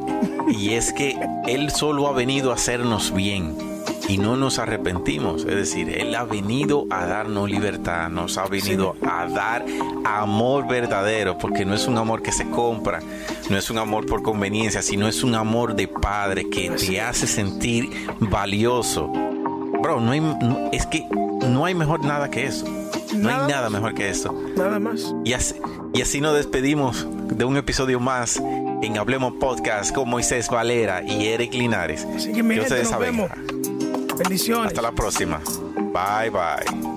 y 0.49 0.75
es 0.75 0.93
que 0.93 1.19
Él 1.49 1.71
solo 1.71 2.07
ha 2.07 2.13
venido 2.13 2.53
a 2.53 2.55
hacernos 2.55 3.13
bien 3.13 3.74
y 4.09 4.19
no 4.19 4.37
nos 4.37 4.59
arrepentimos. 4.59 5.43
Es 5.45 5.55
decir, 5.55 5.89
Él 5.99 6.15
ha 6.15 6.25
venido 6.25 6.87
a 6.91 7.07
darnos 7.07 7.51
libertad, 7.51 8.09
nos 8.11 8.39
ha 8.39 8.47
venido 8.47 8.97
a 9.07 9.27
dar 9.27 9.65
amor 10.05 10.67
verdadero, 10.69 11.39
porque 11.39 11.65
no 11.65 11.75
es 11.75 11.87
un 11.87 11.99
amor 11.99 12.23
que 12.23 12.33
se 12.33 12.49
compra, 12.51 13.01
no 13.51 13.57
es 13.57 13.71
un 13.71 13.79
amor 13.79 14.07
por 14.07 14.23
conveniencia, 14.23 14.83
sino 14.83 15.09
es 15.09 15.23
un 15.25 15.35
amor 15.35 15.75
de 15.75 15.89
Padre 15.89 16.49
que 16.51 16.71
te 16.71 17.01
hace 17.01 17.27
sentir 17.27 17.91
valioso. 18.21 19.09
Bro, 19.09 20.01
no 20.01 20.13
hay, 20.13 20.21
no- 20.21 20.71
es 20.73 20.87
que 20.87 21.07
no 21.47 21.65
hay 21.65 21.75
mejor 21.75 22.05
nada 22.05 22.31
que 22.31 22.47
eso. 22.47 22.65
No 23.15 23.29
Nada 23.29 23.45
hay 23.47 23.51
nada 23.53 23.71
más. 23.71 23.81
mejor 23.81 23.95
que 23.95 24.09
eso. 24.09 24.35
Nada 24.57 24.79
más. 24.81 25.15
Y 25.25 25.35
así, 25.35 25.55
y 25.93 26.01
así 26.03 26.21
nos 26.21 26.35
despedimos 26.35 27.07
de 27.29 27.45
un 27.45 27.57
episodio 27.57 28.01
más 28.01 28.43
en 28.83 28.99
Hablemos 28.99 29.35
Podcast 29.39 29.95
con 29.95 30.09
Moisés 30.09 30.49
Valera 30.49 31.03
y 31.03 31.27
Eric 31.27 31.55
Linares. 31.55 32.07
Así 32.17 32.33
que 32.33 32.43
mi 32.43 32.55
Que 32.57 32.63
gente, 32.63 32.83
nos 32.83 32.99
vemos. 32.99 33.31
Bendiciones. 34.17 34.69
Hasta 34.69 34.83
la 34.83 34.93
próxima. 34.93 35.41
Bye 35.93 36.31
bye. 36.31 36.94